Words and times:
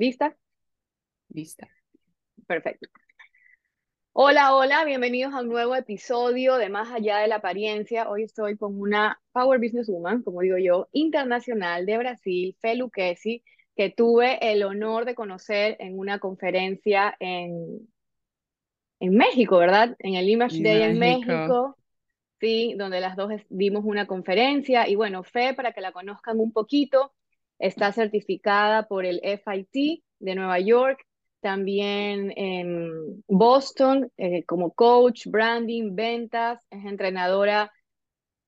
¿Lista? 0.00 0.34
Lista. 1.28 1.68
Perfecto. 2.46 2.88
Hola, 4.14 4.56
hola, 4.56 4.86
bienvenidos 4.86 5.34
a 5.34 5.42
un 5.42 5.50
nuevo 5.50 5.76
episodio 5.76 6.56
de 6.56 6.70
Más 6.70 6.90
allá 6.90 7.18
de 7.18 7.28
la 7.28 7.36
apariencia. 7.36 8.08
Hoy 8.08 8.22
estoy 8.22 8.56
con 8.56 8.80
una 8.80 9.20
Power 9.32 9.60
Business 9.60 9.90
Woman, 9.90 10.22
como 10.22 10.40
digo 10.40 10.56
yo, 10.56 10.88
internacional 10.92 11.84
de 11.84 11.98
Brasil, 11.98 12.56
Fe 12.62 12.76
Lucchesi, 12.76 13.44
que 13.76 13.90
tuve 13.90 14.38
el 14.50 14.62
honor 14.62 15.04
de 15.04 15.14
conocer 15.14 15.76
en 15.80 15.98
una 15.98 16.18
conferencia 16.18 17.14
en, 17.20 17.86
en 19.00 19.14
México, 19.14 19.58
¿verdad? 19.58 19.96
En 19.98 20.14
el 20.14 20.30
Image 20.30 20.62
Day 20.62 20.80
en 20.80 20.98
México, 20.98 21.76
sí, 22.40 22.74
donde 22.78 23.02
las 23.02 23.16
dos 23.16 23.32
dimos 23.50 23.84
una 23.84 24.06
conferencia. 24.06 24.88
Y 24.88 24.94
bueno, 24.94 25.24
Fe, 25.24 25.52
para 25.52 25.72
que 25.72 25.82
la 25.82 25.92
conozcan 25.92 26.40
un 26.40 26.52
poquito, 26.54 27.12
está 27.60 27.92
certificada 27.92 28.88
por 28.88 29.04
el 29.04 29.20
FIT 29.22 30.02
de 30.18 30.34
Nueva 30.34 30.58
York, 30.58 31.06
también 31.40 32.32
en 32.36 33.22
Boston 33.28 34.10
eh, 34.16 34.44
como 34.44 34.72
coach, 34.72 35.26
branding, 35.26 35.94
ventas, 35.94 36.60
es 36.70 36.84
entrenadora, 36.84 37.72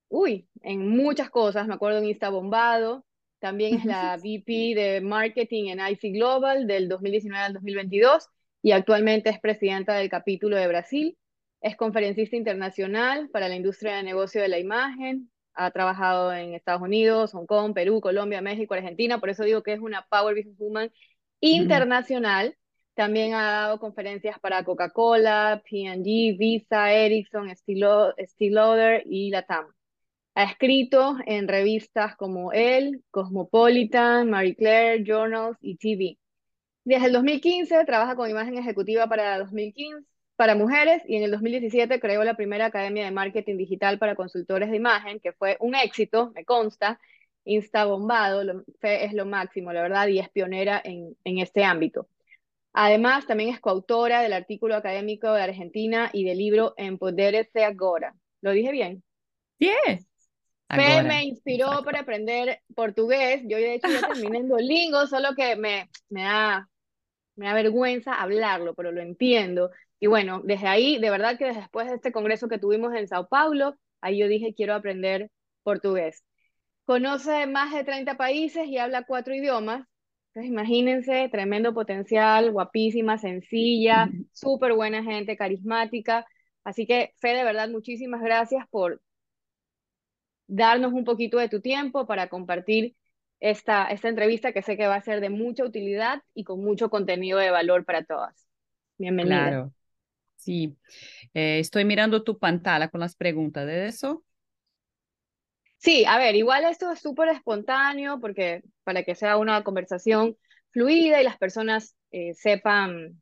uy, 0.08 0.48
en 0.62 0.88
muchas 0.88 1.30
cosas, 1.30 1.66
me 1.66 1.74
acuerdo 1.74 1.98
en 1.98 2.06
Insta 2.06 2.28
Bombado, 2.28 3.04
también 3.42 3.74
es 3.74 3.84
la 3.84 4.16
VP 4.22 4.74
de 4.74 5.00
Marketing 5.00 5.70
en 5.70 5.80
IC 5.80 6.14
Global 6.14 6.66
del 6.66 6.88
2019 6.88 7.44
al 7.44 7.52
2022 7.54 8.28
y 8.62 8.70
actualmente 8.70 9.30
es 9.30 9.40
presidenta 9.40 9.94
del 9.96 10.08
capítulo 10.08 10.56
de 10.56 10.68
Brasil. 10.68 11.18
Es 11.60 11.76
conferencista 11.76 12.36
internacional 12.36 13.28
para 13.30 13.48
la 13.48 13.56
industria 13.56 13.96
de 13.96 14.04
negocio 14.04 14.40
de 14.40 14.48
la 14.48 14.60
imagen. 14.60 15.31
Ha 15.54 15.70
trabajado 15.70 16.32
en 16.32 16.54
Estados 16.54 16.82
Unidos, 16.82 17.32
Hong 17.32 17.46
Kong, 17.46 17.74
Perú, 17.74 18.00
Colombia, 18.00 18.40
México, 18.40 18.74
Argentina. 18.74 19.18
Por 19.18 19.30
eso 19.30 19.44
digo 19.44 19.62
que 19.62 19.74
es 19.74 19.80
una 19.80 20.06
Power 20.10 20.34
Business 20.34 20.58
Woman 20.58 20.92
internacional. 21.40 22.56
También 22.94 23.34
ha 23.34 23.42
dado 23.42 23.78
conferencias 23.78 24.38
para 24.38 24.64
Coca-Cola, 24.64 25.62
P&G, 25.68 26.36
Visa, 26.38 26.92
Ericsson, 26.92 27.50
Steel 27.56 28.54
Lauder 28.54 29.02
y 29.06 29.30
Latam. 29.30 29.66
Ha 30.34 30.44
escrito 30.44 31.16
en 31.26 31.48
revistas 31.48 32.16
como 32.16 32.52
Elle, 32.52 33.00
Cosmopolitan, 33.10 34.30
Marie 34.30 34.56
Claire, 34.56 35.04
Journals 35.04 35.58
y 35.60 35.76
TV. 35.76 36.18
Desde 36.84 37.06
el 37.06 37.12
2015 37.12 37.84
trabaja 37.84 38.16
con 38.16 38.30
imagen 38.30 38.56
ejecutiva 38.56 39.06
para 39.06 39.38
2015 39.38 40.11
para 40.36 40.54
mujeres 40.54 41.02
y 41.06 41.16
en 41.16 41.24
el 41.24 41.30
2017 41.30 42.00
creó 42.00 42.24
la 42.24 42.34
primera 42.34 42.66
academia 42.66 43.04
de 43.04 43.10
marketing 43.10 43.56
digital 43.56 43.98
para 43.98 44.14
consultores 44.14 44.70
de 44.70 44.76
imagen, 44.76 45.20
que 45.20 45.32
fue 45.32 45.56
un 45.60 45.74
éxito, 45.74 46.32
me 46.34 46.44
consta, 46.44 46.98
insta 47.44 47.84
bombado, 47.84 48.44
lo, 48.44 48.64
es 48.82 49.12
lo 49.12 49.26
máximo, 49.26 49.72
la 49.72 49.82
verdad, 49.82 50.06
y 50.08 50.18
es 50.18 50.28
pionera 50.30 50.80
en, 50.84 51.16
en 51.24 51.38
este 51.38 51.64
ámbito. 51.64 52.08
Además, 52.72 53.26
también 53.26 53.50
es 53.50 53.60
coautora 53.60 54.22
del 54.22 54.32
artículo 54.32 54.74
académico 54.74 55.32
de 55.32 55.42
Argentina 55.42 56.10
y 56.12 56.24
del 56.24 56.38
libro 56.38 56.74
Empodérese 56.76 57.64
Agora. 57.64 58.14
¿Lo 58.40 58.52
dije 58.52 58.72
bien? 58.72 59.02
Sí. 59.58 59.70
Fe 60.68 61.02
me 61.02 61.24
inspiró 61.24 61.84
para 61.84 62.00
aprender 62.00 62.60
portugués. 62.74 63.42
Yo, 63.44 63.58
de 63.58 63.74
hecho, 63.74 63.88
ya 63.88 64.08
terminé 64.08 64.38
en 64.38 64.48
Duolingo, 64.48 65.06
solo 65.06 65.34
que 65.36 65.54
me, 65.54 65.90
me, 66.08 66.22
da, 66.22 66.68
me 67.36 67.46
da 67.46 67.54
vergüenza 67.54 68.14
hablarlo, 68.14 68.74
pero 68.74 68.90
lo 68.90 69.02
entiendo. 69.02 69.70
Y 70.02 70.08
bueno, 70.08 70.40
desde 70.42 70.66
ahí, 70.66 70.98
de 70.98 71.10
verdad 71.10 71.38
que 71.38 71.44
después 71.44 71.86
de 71.86 71.94
este 71.94 72.10
congreso 72.10 72.48
que 72.48 72.58
tuvimos 72.58 72.92
en 72.92 73.06
Sao 73.06 73.28
Paulo, 73.28 73.76
ahí 74.00 74.18
yo 74.18 74.26
dije, 74.26 74.52
quiero 74.52 74.74
aprender 74.74 75.30
portugués. 75.62 76.24
Conoce 76.86 77.46
más 77.46 77.72
de 77.72 77.84
30 77.84 78.16
países 78.16 78.66
y 78.66 78.78
habla 78.78 79.04
cuatro 79.04 79.32
idiomas. 79.32 79.86
Entonces, 80.26 80.50
imagínense, 80.50 81.28
tremendo 81.30 81.72
potencial, 81.72 82.50
guapísima, 82.50 83.16
sencilla, 83.16 84.10
súper 84.32 84.72
buena 84.72 85.04
gente, 85.04 85.36
carismática. 85.36 86.26
Así 86.64 86.84
que, 86.84 87.12
Fe, 87.20 87.34
de 87.34 87.44
verdad, 87.44 87.68
muchísimas 87.68 88.22
gracias 88.22 88.66
por 88.70 89.00
darnos 90.48 90.92
un 90.94 91.04
poquito 91.04 91.38
de 91.38 91.48
tu 91.48 91.60
tiempo 91.60 92.08
para 92.08 92.28
compartir 92.28 92.96
esta, 93.38 93.86
esta 93.86 94.08
entrevista 94.08 94.52
que 94.52 94.62
sé 94.62 94.76
que 94.76 94.88
va 94.88 94.96
a 94.96 95.02
ser 95.02 95.20
de 95.20 95.30
mucha 95.30 95.62
utilidad 95.64 96.24
y 96.34 96.42
con 96.42 96.60
mucho 96.60 96.90
contenido 96.90 97.38
de 97.38 97.52
valor 97.52 97.84
para 97.84 98.02
todas. 98.02 98.48
Bienvenida. 98.98 99.38
Claro. 99.44 99.72
Sí, 100.42 100.76
eh, 101.34 101.60
estoy 101.60 101.84
mirando 101.84 102.24
tu 102.24 102.38
pantalla 102.38 102.88
con 102.88 103.00
las 103.00 103.16
preguntas 103.16 103.66
de 103.66 103.86
eso. 103.88 104.24
Sí, 105.78 106.04
a 106.06 106.16
ver, 106.18 106.36
igual 106.36 106.64
esto 106.64 106.92
es 106.92 107.00
súper 107.00 107.28
espontáneo 107.30 108.20
porque 108.20 108.62
para 108.84 109.02
que 109.02 109.14
sea 109.16 109.36
una 109.36 109.64
conversación 109.64 110.36
fluida 110.70 111.20
y 111.20 111.24
las 111.24 111.38
personas 111.38 111.96
eh, 112.12 112.34
sepan, 112.34 113.20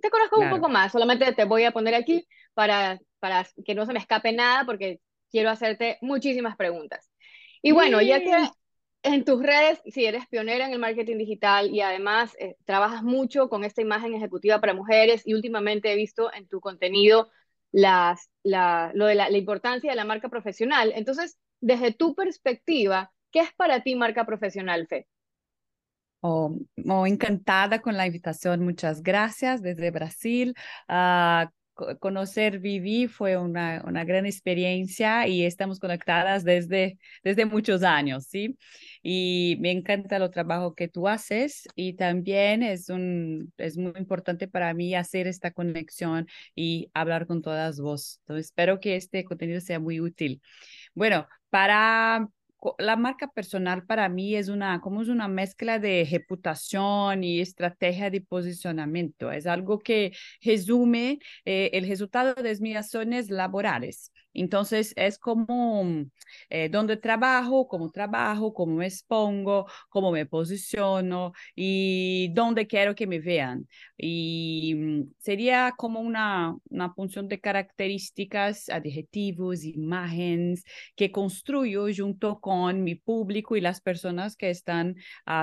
te 0.00 0.10
conozco 0.10 0.40
un 0.40 0.48
poco 0.48 0.68
más, 0.68 0.92
solamente 0.92 1.32
te 1.32 1.44
voy 1.44 1.64
a 1.64 1.72
poner 1.72 1.94
aquí 1.94 2.26
para, 2.54 3.00
para 3.18 3.44
que 3.64 3.74
no 3.74 3.86
se 3.86 3.92
me 3.92 3.98
escape 3.98 4.32
nada 4.32 4.64
porque 4.64 5.00
quiero 5.30 5.50
hacerte 5.50 5.98
muchísimas 6.00 6.56
preguntas. 6.56 7.10
Y 7.60 7.72
bueno, 7.72 8.00
ya 8.00 8.22
que 8.22 8.30
en 9.02 9.24
tus 9.24 9.42
redes, 9.42 9.80
si 9.86 10.04
eres 10.04 10.26
pionera 10.26 10.66
en 10.66 10.72
el 10.72 10.78
marketing 10.78 11.18
digital 11.18 11.70
y 11.70 11.80
además 11.80 12.36
eh, 12.38 12.56
trabajas 12.64 13.02
mucho 13.02 13.48
con 13.48 13.64
esta 13.64 13.82
imagen 13.82 14.14
ejecutiva 14.14 14.60
para 14.60 14.74
mujeres 14.74 15.22
y 15.26 15.34
últimamente 15.34 15.92
he 15.92 15.96
visto 15.96 16.32
en 16.32 16.48
tu 16.48 16.60
contenido 16.60 17.30
la, 17.72 18.18
lo 18.42 19.06
de 19.06 19.14
la, 19.14 19.30
importancia 19.30 19.90
de 19.90 19.96
la 19.96 20.04
marca 20.04 20.28
profesional. 20.28 20.92
Entonces, 20.94 21.38
desde 21.60 21.92
tu 21.92 22.14
perspectiva, 22.14 23.12
¿qué 23.30 23.40
es 23.40 23.52
para 23.54 23.82
ti 23.82 23.94
marca 23.94 24.24
profesional, 24.24 24.86
Fe? 24.86 25.06
Oh, 26.20 26.56
oh, 26.88 27.06
encantada 27.06 27.80
con 27.80 27.96
la 27.96 28.06
invitación, 28.06 28.64
muchas 28.64 29.02
gracias 29.02 29.62
desde 29.62 29.90
Brasil. 29.90 30.54
Uh, 30.88 31.46
conocer 32.00 32.58
Vivi 32.58 33.06
fue 33.08 33.36
una, 33.36 33.82
una, 33.86 34.04
gran 34.04 34.26
experiencia 34.26 35.28
y 35.28 35.44
estamos 35.44 35.78
conectadas 35.78 36.44
desde, 36.44 36.98
desde 37.22 37.46
muchos 37.46 37.82
años, 37.82 38.26
¿sí? 38.26 38.56
Y 39.02 39.56
me 39.60 39.70
encanta 39.70 40.16
el 40.16 40.30
trabajo 40.30 40.74
que 40.74 40.88
tú 40.88 41.08
haces 41.08 41.68
y 41.74 41.94
también 41.94 42.62
es, 42.62 42.88
un, 42.88 43.52
es 43.58 43.76
muy 43.76 43.92
importante 43.96 44.48
para 44.48 44.74
mí 44.74 44.94
hacer 44.94 45.26
esta 45.26 45.50
conexión 45.52 46.26
y 46.54 46.90
hablar 46.94 47.26
con 47.26 47.42
todas 47.42 47.80
vos. 47.80 48.18
Entonces, 48.22 48.46
espero 48.46 48.80
que 48.80 48.96
este 48.96 49.24
contenido 49.24 49.60
sea 49.60 49.78
muy 49.78 50.00
útil. 50.00 50.40
Bueno, 50.94 51.28
para 51.50 52.28
la 52.78 52.96
marca 52.96 53.28
personal 53.28 53.86
para 53.86 54.08
mí 54.08 54.34
es 54.34 54.48
una, 54.48 54.80
como 54.80 55.02
es 55.02 55.08
una 55.08 55.28
mezcla 55.28 55.78
de 55.78 56.06
reputación 56.10 57.22
y 57.22 57.40
estrategia 57.40 58.10
de 58.10 58.20
posicionamiento. 58.20 59.30
Es 59.30 59.46
algo 59.46 59.78
que 59.78 60.12
resume 60.42 61.18
eh, 61.44 61.70
el 61.72 61.86
resultado 61.88 62.34
de 62.34 62.56
mis 62.60 62.76
acciones 62.76 63.30
laborales. 63.30 64.12
Entonces 64.42 64.92
es 64.96 65.18
como 65.18 65.84
eh, 66.50 66.68
dónde 66.68 66.96
trabajo, 66.96 67.68
cómo 67.68 67.90
trabajo, 67.90 68.52
cómo 68.52 68.76
me 68.76 68.86
expongo, 68.86 69.66
cómo 69.88 70.10
me 70.12 70.26
posiciono 70.26 71.32
y 71.54 72.30
dónde 72.34 72.66
quiero 72.66 72.94
que 72.94 73.06
me 73.06 73.20
vean. 73.20 73.66
Y 73.96 74.74
mm, 74.76 75.14
sería 75.18 75.74
como 75.76 76.00
una, 76.00 76.56
una 76.70 76.92
función 76.94 77.28
de 77.28 77.40
características, 77.40 78.68
adjetivos, 78.68 79.64
imágenes 79.64 80.64
que 80.94 81.10
construyo 81.12 81.86
junto 81.96 82.40
con 82.40 82.82
mi 82.84 82.94
público 82.94 83.56
y 83.56 83.60
las 83.60 83.80
personas 83.80 84.36
que 84.36 84.50
están 84.50 84.96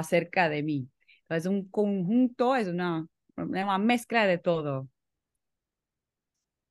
cerca 0.03 0.49
de 0.49 0.63
mí. 0.63 0.89
Es 1.29 1.45
un 1.45 1.69
conjunto, 1.69 2.55
es 2.55 2.67
una, 2.67 3.07
una 3.37 3.77
mezcla 3.77 4.27
de 4.27 4.37
todo. 4.37 4.87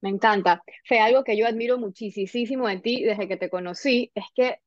Me 0.02 0.10
encanta. 0.10 0.62
Fue 0.87 0.99
algo 1.00 1.25
que 1.25 1.37
yo 1.37 1.46
admiro 1.46 1.78
muchísimo 1.78 2.69
en 2.69 2.82
ti 2.82 3.04
desde 3.04 3.28
que 3.28 3.37
te 3.38 3.49
conocí, 3.50 4.10
es 4.14 4.25
que 4.34 4.58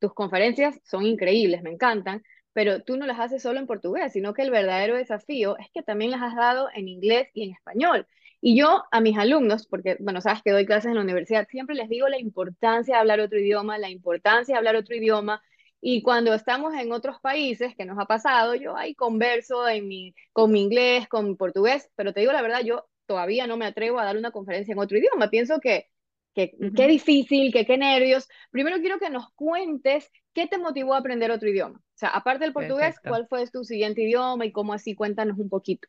tus 0.00 0.14
conferencias 0.14 0.80
son 0.84 1.06
increíbles, 1.06 1.62
me 1.62 1.70
encantan, 1.72 2.22
pero 2.52 2.82
tú 2.82 2.96
no 2.96 3.06
las 3.06 3.20
haces 3.20 3.42
solo 3.42 3.60
en 3.60 3.66
portugués, 3.66 4.12
sino 4.12 4.34
que 4.34 4.42
el 4.42 4.50
verdadero 4.50 4.96
desafío 4.96 5.58
es 5.58 5.68
que 5.74 5.82
también 5.82 6.10
las 6.10 6.22
has 6.22 6.36
dado 6.36 6.68
en 6.74 6.88
inglés 6.88 7.28
y 7.34 7.44
en 7.44 7.52
español. 7.54 8.06
Y 8.40 8.56
yo 8.58 8.84
a 8.90 9.00
mis 9.00 9.18
alumnos, 9.18 9.66
porque, 9.68 9.96
bueno, 10.00 10.20
sabes 10.20 10.42
que 10.42 10.52
doy 10.52 10.66
clases 10.66 10.90
en 10.90 10.96
la 10.96 11.02
universidad, 11.02 11.48
siempre 11.48 11.76
les 11.76 11.88
digo 11.88 12.08
la 12.08 12.18
importancia 12.20 12.96
de 12.96 13.00
hablar 13.00 13.20
otro 13.20 13.38
idioma, 13.40 13.78
la 13.78 13.90
importancia 13.90 14.54
de 14.54 14.58
hablar 14.58 14.76
otro 14.76 14.96
idioma. 14.96 15.42
Y 15.80 16.02
cuando 16.02 16.34
estamos 16.34 16.74
en 16.74 16.92
otros 16.92 17.20
países, 17.20 17.74
que 17.76 17.84
nos 17.84 17.98
ha 17.98 18.06
pasado, 18.06 18.54
yo 18.54 18.76
ahí 18.76 18.94
converso 18.94 19.68
en 19.68 19.88
mi, 19.88 20.14
con 20.32 20.52
mi 20.52 20.62
inglés, 20.62 21.08
con 21.08 21.28
mi 21.28 21.36
portugués, 21.36 21.90
pero 21.96 22.12
te 22.12 22.20
digo 22.20 22.32
la 22.32 22.42
verdad, 22.42 22.62
yo 22.64 22.86
todavía 23.06 23.46
no 23.46 23.56
me 23.56 23.66
atrevo 23.66 23.98
a 23.98 24.04
dar 24.04 24.16
una 24.16 24.30
conferencia 24.30 24.72
en 24.72 24.78
otro 24.78 24.98
idioma. 24.98 25.30
Pienso 25.30 25.60
que, 25.60 25.86
que 26.34 26.52
qué 26.76 26.86
difícil, 26.86 27.52
que 27.52 27.64
qué 27.64 27.78
nervios. 27.78 28.28
Primero 28.50 28.78
quiero 28.78 28.98
que 28.98 29.10
nos 29.10 29.32
cuentes 29.34 30.10
qué 30.32 30.46
te 30.46 30.58
motivó 30.58 30.94
a 30.94 30.98
aprender 30.98 31.30
otro 31.30 31.48
idioma. 31.48 31.78
O 31.78 31.98
sea, 31.98 32.10
aparte 32.10 32.44
del 32.44 32.52
portugués, 32.52 32.96
¿cuál 33.02 33.26
fue 33.26 33.46
tu 33.48 33.64
siguiente 33.64 34.02
idioma 34.02 34.44
y 34.44 34.52
cómo 34.52 34.74
así? 34.74 34.94
Cuéntanos 34.94 35.38
un 35.38 35.48
poquito. 35.48 35.88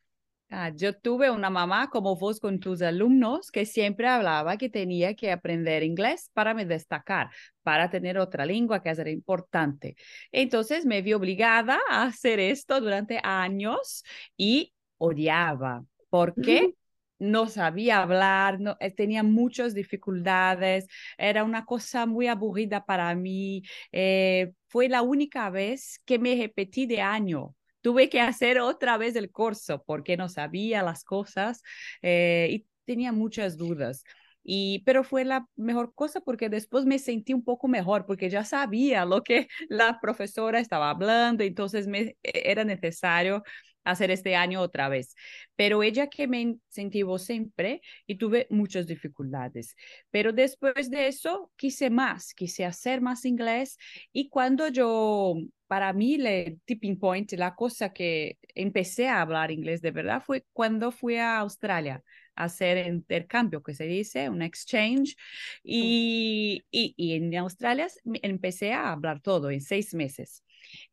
Ah, 0.50 0.72
yo 0.74 0.94
tuve 0.98 1.30
una 1.30 1.50
mamá 1.50 1.90
como 1.90 2.16
vos 2.16 2.40
con 2.40 2.62
tus 2.62 2.82
alumnos 2.82 3.52
que 3.52 3.66
siempre 3.66 4.08
hablaba 4.08 4.56
que 4.56 4.70
tenía 4.70 5.14
que 5.14 5.30
aprender 5.34 5.84
inglés 5.84 6.32
para 6.34 6.54
me 6.54 6.66
destacar, 6.66 7.30
para 7.64 7.90
tener 7.90 8.18
otra 8.18 8.46
lengua 8.46 8.82
que 8.82 8.90
era 8.90 9.10
importante. 9.10 9.98
Entonces 10.32 10.86
me 10.86 11.02
vi 11.02 11.14
obligada 11.14 11.80
a 11.90 12.04
hacer 12.04 12.40
esto 12.40 12.80
durante 12.80 13.20
años 13.22 14.06
y 14.38 14.74
odiaba. 14.98 15.84
¿Por 16.10 16.40
qué? 16.40 16.74
No 17.20 17.48
sabía 17.48 18.02
hablar, 18.02 18.60
no, 18.60 18.78
eh, 18.80 18.92
tenía 18.92 19.24
muchas 19.24 19.74
dificultades, 19.74 20.88
era 21.18 21.44
una 21.44 21.66
cosa 21.66 22.06
muy 22.06 22.28
aburrida 22.28 22.86
para 22.86 23.14
mí. 23.16 23.64
Eh, 23.92 24.54
fue 24.68 24.90
la 24.90 25.02
única 25.02 25.50
vez 25.50 26.00
que 26.06 26.20
me 26.20 26.36
repetí 26.36 26.86
de 26.86 27.02
año. 27.02 27.56
Tuve 27.82 28.10
que 28.10 28.22
hacer 28.22 28.60
otra 28.60 28.98
vez 28.98 29.16
el 29.16 29.32
curso 29.32 29.84
porque 29.86 30.18
no 30.18 30.30
sabía 30.30 30.84
las 30.84 31.04
cosas 31.04 31.62
eh, 32.02 32.48
y 32.52 32.68
tenía 32.86 33.12
muchas 33.12 33.58
dudas. 33.58 34.04
Y, 34.50 34.80
pero 34.86 35.04
fue 35.04 35.26
la 35.26 35.46
mejor 35.58 35.94
cosa 35.94 36.22
porque 36.22 36.48
después 36.50 36.86
me 36.86 37.00
sentí 37.00 37.34
un 37.34 37.44
poco 37.44 37.68
mejor 37.68 38.06
porque 38.06 38.30
ya 38.30 38.46
sabía 38.46 39.04
lo 39.06 39.22
que 39.24 39.48
la 39.70 40.00
profesora 40.00 40.60
estaba 40.60 40.90
hablando, 40.90 41.44
entonces 41.44 41.88
me 41.88 42.00
e, 42.24 42.52
era 42.52 42.64
necesario 42.64 43.44
hacer 43.92 44.12
este 44.12 44.36
año 44.36 44.62
otra 44.62 44.90
vez. 44.90 45.16
Pero 45.56 45.84
ella 45.84 46.08
que 46.08 46.28
me 46.28 46.42
incentivó 46.42 47.18
siempre 47.20 47.82
y 48.06 48.16
tuve 48.16 48.48
muchas 48.50 48.88
dificultades. 48.88 49.76
Pero 50.12 50.34
después 50.34 50.90
de 50.90 51.08
eso 51.08 51.52
quise 51.56 51.90
más, 51.90 52.34
quise 52.34 52.66
hacer 52.66 53.02
más 53.02 53.26
inglés 53.26 53.78
y 54.14 54.30
cuando 54.30 54.68
yo, 54.70 55.36
para 55.68 55.94
mí, 55.94 56.16
el 56.16 56.60
tipping 56.66 57.00
point, 57.00 57.32
la 57.34 57.56
cosa 57.56 57.94
que 57.94 58.38
empecé 58.56 59.08
a 59.08 59.22
hablar 59.22 59.52
inglés 59.52 59.82
de 59.82 59.92
verdad 59.92 60.22
fue 60.26 60.46
cuando 60.54 60.92
fui 60.92 61.18
a 61.18 61.38
Australia 61.40 62.04
a 62.36 62.46
hacer 62.46 62.86
intercambio, 62.88 63.64
que 63.64 63.74
se 63.74 63.86
dice, 63.86 64.30
un 64.30 64.42
exchange. 64.42 65.16
Y, 65.64 66.64
y, 66.72 66.94
y 66.98 67.14
en 67.16 67.36
Australia 67.38 67.88
empecé 68.22 68.74
a 68.74 68.92
hablar 68.92 69.22
todo 69.22 69.50
en 69.52 69.62
seis 69.62 69.94
meses. 69.94 70.44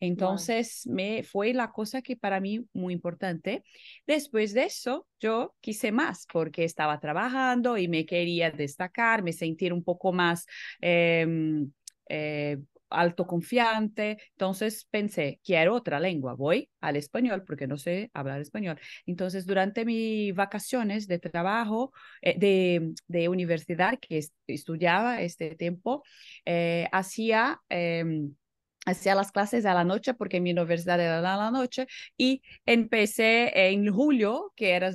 Entonces, 0.01 0.87
me 0.87 1.23
fue 1.23 1.53
la 1.55 1.71
cosa 1.71 2.03
que 2.03 2.17
para 2.17 2.41
mí 2.41 2.65
muy 2.73 2.93
importante. 2.93 3.65
Después 4.07 4.55
de 4.55 4.65
eso, 4.65 5.07
yo 5.21 5.55
quise 5.61 5.93
más 5.93 6.27
porque 6.33 6.65
estaba 6.65 7.01
trabajando 7.01 7.77
y 7.79 7.89
me 7.89 8.07
quería 8.07 8.51
destacar, 8.51 9.23
me 9.23 9.33
sentir 9.33 9.73
un 9.73 9.83
poco 9.83 10.13
más 10.13 10.47
em, 10.81 11.71
eh, 12.09 12.59
alto 12.91 13.27
confiante. 13.27 14.19
Entonces 14.33 14.87
pensé, 14.91 15.41
quiero 15.45 15.75
otra 15.75 16.01
lengua, 16.01 16.35
voy 16.35 16.71
al 16.81 16.97
español 16.97 17.45
porque 17.45 17.67
no 17.67 17.77
sé 17.77 18.11
hablar 18.15 18.41
español. 18.41 18.79
Entonces, 19.07 19.47
durante 19.47 19.85
mis 19.85 20.35
vacaciones 20.35 21.07
de 21.07 21.19
trabajo, 21.19 21.93
eh, 22.23 22.39
de, 22.39 22.95
de, 23.09 23.29
universidad 23.29 23.99
que 23.99 24.21
estudiaba 24.47 25.21
este 25.23 25.55
tiempo, 25.57 26.03
eh, 26.45 26.89
hacía... 26.93 27.61
Em, 27.69 28.35
hacía 28.85 29.15
las 29.15 29.33
clases 29.33 29.65
a 29.67 29.75
la 29.75 29.85
noche 29.85 30.15
porque 30.15 30.41
mi 30.41 30.53
universidad 30.53 31.01
era 31.01 31.19
a 31.19 31.37
la 31.37 31.51
noche 31.51 31.87
y 32.17 32.43
empecé 32.67 33.69
en 33.71 33.93
julio, 33.93 34.53
que 34.57 34.73
eran 34.73 34.95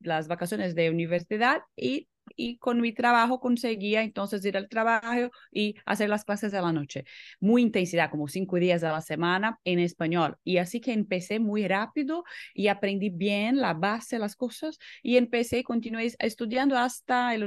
las 0.00 0.28
vacaciones 0.28 0.74
de 0.74 0.90
universidad 0.90 1.62
y, 1.76 2.08
y 2.36 2.58
con 2.58 2.80
mi 2.80 2.92
trabajo 2.92 3.40
conseguía 3.40 4.02
entonces 4.02 4.44
ir 4.44 4.56
al 4.56 4.68
trabajo 4.68 5.30
y 5.50 5.76
hacer 5.84 6.08
las 6.08 6.24
clases 6.24 6.54
a 6.54 6.62
la 6.62 6.72
noche. 6.72 7.04
Muy 7.40 7.62
intensidad, 7.62 8.10
como 8.10 8.28
cinco 8.28 8.56
días 8.56 8.82
a 8.84 8.92
la 8.92 9.00
semana 9.00 9.58
en 9.64 9.78
español. 9.78 10.36
Y 10.44 10.58
así 10.58 10.80
que 10.80 10.92
empecé 10.92 11.38
muy 11.38 11.66
rápido 11.68 12.24
y 12.54 12.68
aprendí 12.68 13.10
bien 13.10 13.60
la 13.60 13.74
base, 13.74 14.18
las 14.18 14.36
cosas 14.36 14.78
y 15.02 15.16
empecé 15.16 15.58
y 15.58 15.62
continué 15.62 16.12
estudiando 16.18 16.76
hasta 16.76 17.34
el 17.34 17.44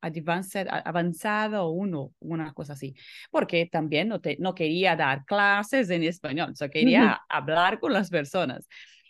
advanced, 0.00 0.66
avanzado 0.68 1.70
uno, 1.70 2.12
una 2.20 2.52
cosa 2.52 2.74
así, 2.74 2.94
porque 3.30 3.66
también 3.66 4.08
no, 4.08 4.20
te, 4.20 4.36
no 4.38 4.54
quería 4.54 4.96
dar 4.96 5.24
clases 5.24 5.90
en 5.90 6.02
español, 6.02 6.54
o 6.60 6.68
quería 6.70 7.20
hablar 7.28 7.80
con 7.80 7.92
las 7.92 8.10
personas. 8.10 8.68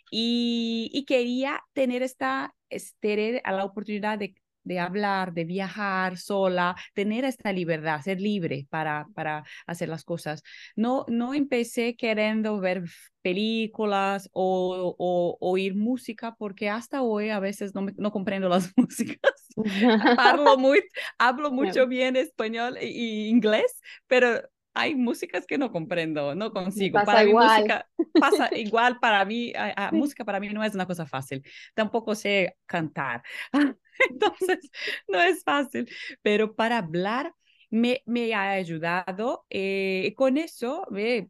Y, 0.09 0.89
y 0.93 1.05
quería 1.05 1.63
tener 1.73 2.03
esta, 2.03 2.53
este, 2.69 3.41
la 3.45 3.63
oportunidad 3.63 4.19
de 4.19 4.35
de 4.63 4.79
hablar, 4.79 5.33
de 5.33 5.45
viajar 5.45 6.17
sola, 6.17 6.75
tener 6.93 7.25
esta 7.25 7.51
libertad, 7.51 8.01
ser 8.01 8.19
libre 8.21 8.67
para, 8.69 9.07
para 9.13 9.43
hacer 9.65 9.89
las 9.89 10.03
cosas. 10.03 10.43
No, 10.75 11.05
no 11.07 11.33
empecé 11.33 11.95
queriendo 11.95 12.59
ver 12.59 12.83
películas 13.21 14.29
o, 14.33 14.95
o 14.97 15.37
oír 15.39 15.75
música 15.75 16.35
porque 16.35 16.69
hasta 16.69 17.01
hoy 17.01 17.29
a 17.29 17.39
veces 17.39 17.75
no, 17.75 17.85
no 17.97 18.11
comprendo 18.11 18.49
las 18.49 18.71
músicas. 18.77 19.47
hablo, 20.17 20.57
muy, 20.57 20.81
hablo 21.17 21.51
mucho 21.51 21.87
bien 21.87 22.15
español 22.15 22.77
e 22.77 22.87
inglés, 23.27 23.79
pero 24.07 24.41
hay 24.73 24.95
músicas 24.95 25.45
que 25.45 25.57
no 25.57 25.71
comprendo, 25.71 26.35
no 26.35 26.51
consigo. 26.51 26.95
Pasa 26.95 27.05
para 27.05 27.23
igual. 27.23 27.57
música 27.57 27.89
pasa 28.13 28.49
igual 28.57 28.99
para 28.99 29.25
mí, 29.25 29.53
música 29.91 30.23
para 30.23 30.39
mí 30.39 30.49
no 30.49 30.63
es 30.63 30.73
una 30.73 30.85
cosa 30.85 31.05
fácil. 31.05 31.43
Tampoco 31.73 32.15
sé 32.15 32.57
cantar. 32.65 33.23
Entonces, 34.09 34.59
no 35.07 35.21
es 35.21 35.43
fácil, 35.43 35.89
pero 36.21 36.55
para 36.55 36.77
hablar 36.77 37.33
me, 37.69 38.01
me 38.05 38.33
ha 38.33 38.51
ayudado. 38.51 39.45
Eh, 39.49 40.13
con 40.15 40.37
eso, 40.37 40.87
eh, 40.95 41.27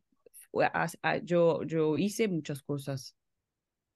yo, 1.23 1.63
yo 1.63 1.97
hice 1.97 2.27
muchas 2.27 2.61
cosas. 2.61 3.15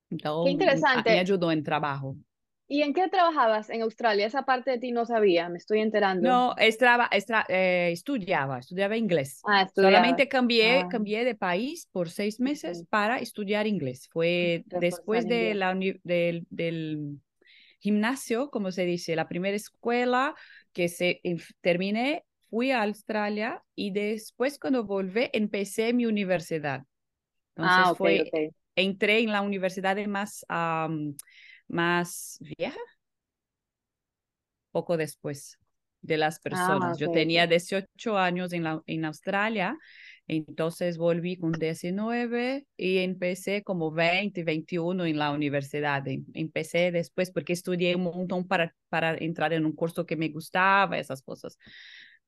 Qué 0.10 0.50
interesante. 0.50 1.12
Me 1.12 1.20
ayudó 1.20 1.52
en 1.52 1.64
trabajo. 1.64 2.16
¿Y 2.68 2.82
en 2.82 2.94
qué 2.94 3.08
trabajabas 3.10 3.70
en 3.70 3.84
Australia? 3.84 4.26
Esa 4.26 4.44
parte 4.44 4.72
de 4.72 4.80
ti 4.80 4.92
no 4.92 5.06
sabía, 5.06 5.50
me 5.50 5.58
estoy 5.58 5.82
enterando. 5.82 6.28
No, 6.28 6.56
estaba, 6.58 7.10
eh, 7.48 7.90
estudiaba, 7.92 8.60
estudiaba 8.60 8.98
inglés. 8.98 9.42
Ah, 9.46 9.68
Solamente 9.74 10.28
cambié, 10.28 10.80
ah. 10.80 10.88
cambié 10.90 11.24
de 11.24 11.36
país 11.36 11.88
por 11.92 12.10
seis 12.10 12.40
meses 12.40 12.84
para 12.90 13.18
estudiar 13.18 13.68
inglés. 13.68 14.10
Fue 14.12 14.64
después 14.66 15.28
de 15.28 15.54
la, 15.54 15.76
del, 15.76 16.48
del 16.50 17.20
gimnasio, 17.80 18.50
como 18.50 18.72
se 18.72 18.86
dice, 18.86 19.16
la 19.16 19.28
primera 19.28 19.56
escuela 19.56 20.34
que 20.74 20.90
se 20.90 21.22
terminé, 21.62 22.26
fui 22.50 22.72
a 22.72 22.82
Australia 22.84 23.62
y 23.76 23.92
después 23.92 24.58
cuando 24.58 24.86
volví 24.86 25.30
empecé 25.34 25.94
mi 25.94 26.08
universidad. 26.08 26.84
Entonces 27.56 27.86
ah, 27.86 27.94
fue, 27.96 28.52
entré 28.76 29.20
en 29.20 29.32
la 29.32 29.42
universidad 29.42 29.98
más 30.08 30.46
más 31.68 32.38
vieja, 32.58 32.80
poco 34.72 34.98
después 34.98 35.58
de 36.02 36.18
las 36.18 36.38
ah, 36.38 36.42
personas. 36.44 36.98
Yo 36.98 37.12
tenía 37.12 37.48
18 37.48 38.18
años 38.18 38.54
en, 38.54 38.64
la, 38.64 38.82
en 38.86 39.06
Australia, 39.06 39.78
entonces 40.28 40.98
volví 40.98 41.38
con 41.38 41.52
19 41.52 42.66
y 42.78 42.98
empecé 43.00 43.64
como 43.64 43.92
20, 43.92 44.44
21 44.44 45.06
en 45.06 45.18
la 45.18 45.32
universidad. 45.32 46.04
Empecé 46.34 46.92
después 46.92 47.32
porque 47.32 47.54
estudié 47.54 47.96
un 47.96 48.04
montón 48.04 48.48
para, 48.48 48.76
para 48.90 49.16
entrar 49.16 49.54
en 49.54 49.66
un 49.66 49.74
curso 49.74 50.06
que 50.06 50.16
me 50.16 50.30
gustaba, 50.30 50.98
esas 50.98 51.22
cosas, 51.22 51.58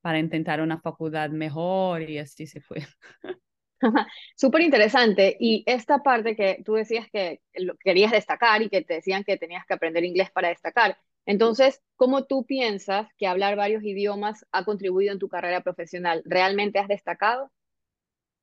para 0.02 0.20
intentar 0.20 0.62
una 0.62 0.80
facultad 0.80 1.30
mejor 1.30 2.02
y 2.10 2.20
así 2.20 2.48
se 2.48 2.62
fue. 2.62 2.86
Súper 4.36 4.62
interesante. 4.62 5.38
Y 5.40 5.64
esta 5.66 6.00
parte 6.00 6.36
que 6.36 6.62
tú 6.66 6.74
decías 6.74 7.08
que 7.12 7.42
querías 7.84 8.12
destacar 8.12 8.62
y 8.62 8.70
que 8.70 8.82
te 8.82 8.96
decían 8.96 9.24
que 9.24 9.38
tenías 9.38 9.66
que 9.66 9.74
aprender 9.74 10.04
inglés 10.04 10.32
para 10.32 10.50
destacar. 10.50 10.98
Entonces, 11.26 11.82
¿cómo 11.96 12.26
tú 12.26 12.46
piensas 12.46 13.08
que 13.18 13.28
hablar 13.28 13.56
varios 13.56 13.84
idiomas 13.84 14.46
ha 14.52 14.64
contribuido 14.66 15.14
en 15.14 15.20
tu 15.20 15.28
carrera 15.28 15.62
profesional? 15.62 16.24
¿Realmente 16.26 16.80
has 16.80 16.88
destacado? 16.88 17.52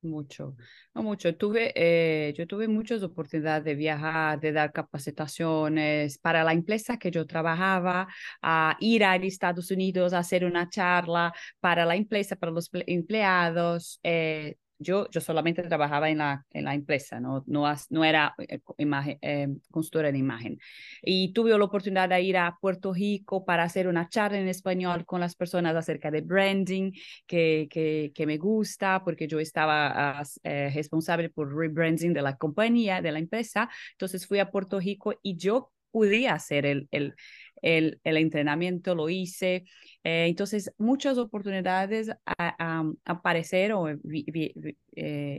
Mucho, 0.02 0.54
no 0.94 1.02
mucho. 1.02 1.34
Tuve, 1.34 1.72
eh, 1.74 2.34
yo 2.36 2.46
tuve 2.46 2.68
muchas 2.68 3.02
oportunidades 3.02 3.64
de 3.64 3.74
viajar, 3.74 4.38
de 4.38 4.52
dar 4.52 4.70
capacitaciones 4.70 6.18
para 6.18 6.44
la 6.44 6.52
empresa 6.52 6.98
que 6.98 7.10
yo 7.10 7.26
trabajaba, 7.26 8.06
a 8.42 8.76
ir 8.80 9.02
a 9.02 9.16
Estados 9.16 9.70
Unidos 9.70 10.12
a 10.12 10.18
hacer 10.18 10.44
una 10.44 10.68
charla 10.68 11.32
para 11.58 11.86
la 11.86 11.96
empresa, 11.96 12.36
para 12.36 12.52
los 12.52 12.68
empleados. 12.86 13.98
Eh, 14.02 14.56
yo, 14.84 15.08
yo 15.10 15.20
solamente 15.20 15.62
trabajaba 15.62 16.08
en 16.10 16.18
la, 16.18 16.44
en 16.50 16.64
la 16.64 16.74
empresa, 16.74 17.18
no, 17.18 17.42
no, 17.46 17.64
no 17.90 18.04
era 18.04 18.34
eh, 18.38 18.60
imagen, 18.78 19.18
eh, 19.20 19.48
consultora 19.70 20.12
de 20.12 20.18
imagen. 20.18 20.58
Y 21.02 21.32
tuve 21.32 21.58
la 21.58 21.64
oportunidad 21.64 22.08
de 22.08 22.22
ir 22.22 22.36
a 22.36 22.56
Puerto 22.60 22.92
Rico 22.92 23.44
para 23.44 23.64
hacer 23.64 23.88
una 23.88 24.08
charla 24.08 24.38
en 24.38 24.48
español 24.48 25.04
con 25.04 25.20
las 25.20 25.34
personas 25.34 25.74
acerca 25.74 26.10
de 26.10 26.20
branding, 26.20 26.92
que, 27.26 27.66
que, 27.70 28.12
que 28.14 28.26
me 28.26 28.38
gusta, 28.38 29.02
porque 29.04 29.26
yo 29.26 29.40
estaba 29.40 30.22
uh, 30.22 30.48
responsable 30.74 31.30
por 31.30 31.54
rebranding 31.54 32.12
de 32.12 32.22
la 32.22 32.36
compañía, 32.36 33.00
de 33.00 33.12
la 33.12 33.18
empresa. 33.18 33.68
Entonces 33.92 34.26
fui 34.26 34.38
a 34.38 34.50
Puerto 34.50 34.78
Rico 34.78 35.14
y 35.22 35.36
yo 35.36 35.72
pude 35.94 36.26
hacer 36.28 36.66
el, 36.66 36.88
el, 36.90 37.14
el, 37.62 38.00
el 38.02 38.16
entrenamiento, 38.16 38.96
lo 38.96 39.08
hice. 39.08 39.64
Eh, 40.02 40.26
entonces, 40.26 40.74
muchas 40.76 41.18
oportunidades 41.18 42.10
a, 42.26 42.84
aparecer 43.04 43.72
o 43.74 43.88
eh, 43.88 44.74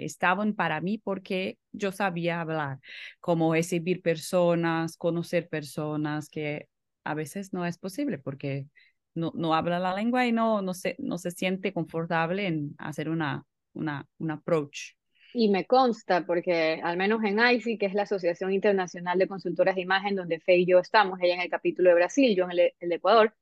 estaban 0.06 0.54
para 0.54 0.80
mí 0.80 0.98
porque 0.98 1.58
yo 1.74 1.92
sabía 1.92 2.40
hablar, 2.40 2.80
como 3.20 3.54
recibir 3.54 4.02
personas, 4.02 4.96
conocer 4.96 5.50
personas, 5.50 6.30
que 6.30 6.70
a 7.04 7.14
veces 7.16 7.52
no 7.52 7.66
es 7.66 7.78
posible 7.78 8.18
porque 8.18 8.68
no, 9.14 9.34
no 9.36 9.54
habla 9.54 9.78
la 9.80 9.94
lengua 9.94 10.26
y 10.26 10.32
no, 10.32 10.62
no, 10.62 10.74
se, 10.74 10.96
no 11.00 11.18
se 11.18 11.32
siente 11.32 11.74
confortable 11.74 12.48
en 12.48 12.76
hacer 12.78 13.10
una, 13.10 13.44
una, 13.74 14.08
un 14.20 14.32
approach. 14.32 14.94
Y 15.38 15.50
me 15.50 15.66
consta, 15.66 16.26
porque 16.26 16.80
al 16.82 16.96
menos 16.96 17.22
en 17.26 17.40
ICI, 17.40 17.78
que 17.78 17.88
es 17.88 17.94
la 17.94 18.04
Asociación 18.04 18.54
Internacional 18.54 19.20
de 19.20 19.28
Consultoras 19.28 19.76
de 19.76 19.82
Imagen, 19.82 20.16
donde 20.16 20.40
Fe 20.40 20.56
y 20.60 20.66
yo 20.66 20.80
estamos, 20.80 21.20
ella 21.22 21.34
en 21.34 21.42
el 21.42 21.50
capítulo 21.50 21.90
de 21.90 21.96
Brasil, 21.96 22.34
yo 22.38 22.46
en 22.46 22.52
el, 22.52 22.72
de 22.80 22.96
Ecuador, 22.96 23.36